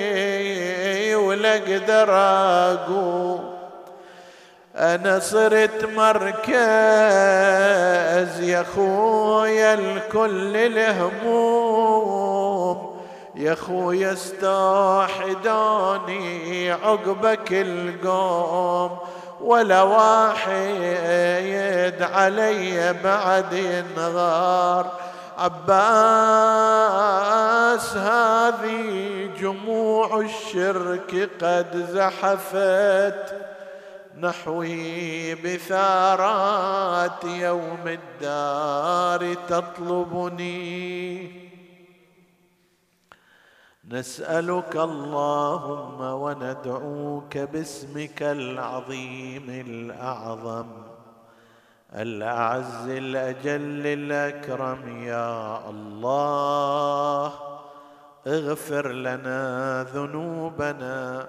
ولا 1.14 1.56
أقدر 1.56 2.08
اقوم 2.10 3.47
أنا 4.78 5.18
صرت 5.18 5.84
مركز 5.94 6.40
يا 8.40 8.64
خويا 8.74 9.74
الكل 9.74 10.56
الهموم. 10.56 12.28
يا 13.34 13.54
خويا 13.54 14.12
استوحدوني 14.12 15.12
عقبك 16.72 17.52
القوم. 17.52 18.98
ولا 19.40 19.82
واحد 19.82 20.42
علي 22.14 22.94
بعد 23.04 23.52
ينغار 23.52 24.86
عباس 25.38 25.76
هذه 27.96 29.30
جموع 29.40 30.20
الشرك 30.20 31.30
قد 31.42 31.86
زحفت. 31.92 33.47
نحوي 34.20 35.34
بثارات 35.34 37.24
يوم 37.24 37.84
الدار 37.86 39.34
تطلبني. 39.34 40.88
نسألك 43.90 44.76
اللهم 44.76 46.00
وندعوك 46.00 47.38
باسمك 47.38 48.22
العظيم 48.22 49.46
الأعظم 49.66 50.66
الأعز 51.94 52.88
الأجل 52.88 53.86
الأكرم. 53.86 55.02
يا 55.02 55.58
الله 55.70 57.32
اغفر 58.26 58.92
لنا 58.92 59.82
ذنوبنا. 59.94 61.28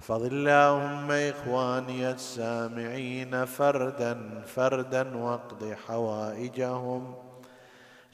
احفظ 0.00 0.24
اللهم 0.24 1.10
إخواني 1.10 2.10
السامعين 2.10 3.44
فردا 3.44 4.42
فردا 4.46 5.16
واقض 5.16 5.76
حوائجهم. 5.86 7.14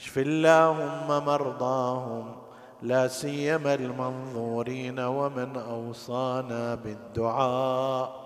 اشف 0.01 0.19
اللهم 0.19 1.25
مرضاهم 1.25 2.37
لا 2.83 3.09
سيما 3.09 3.75
المنظورين 3.75 5.01
ومن 5.01 5.57
أوصانا 5.57 6.75
بالدعاء. 6.75 8.23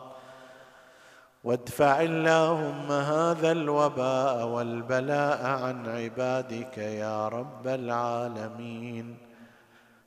وادفع 1.44 2.00
اللهم 2.00 2.92
هذا 2.92 3.52
الوباء 3.52 4.46
والبلاء 4.46 5.46
عن 5.46 5.88
عبادك 5.88 6.78
يا 6.78 7.28
رب 7.28 7.66
العالمين. 7.66 9.25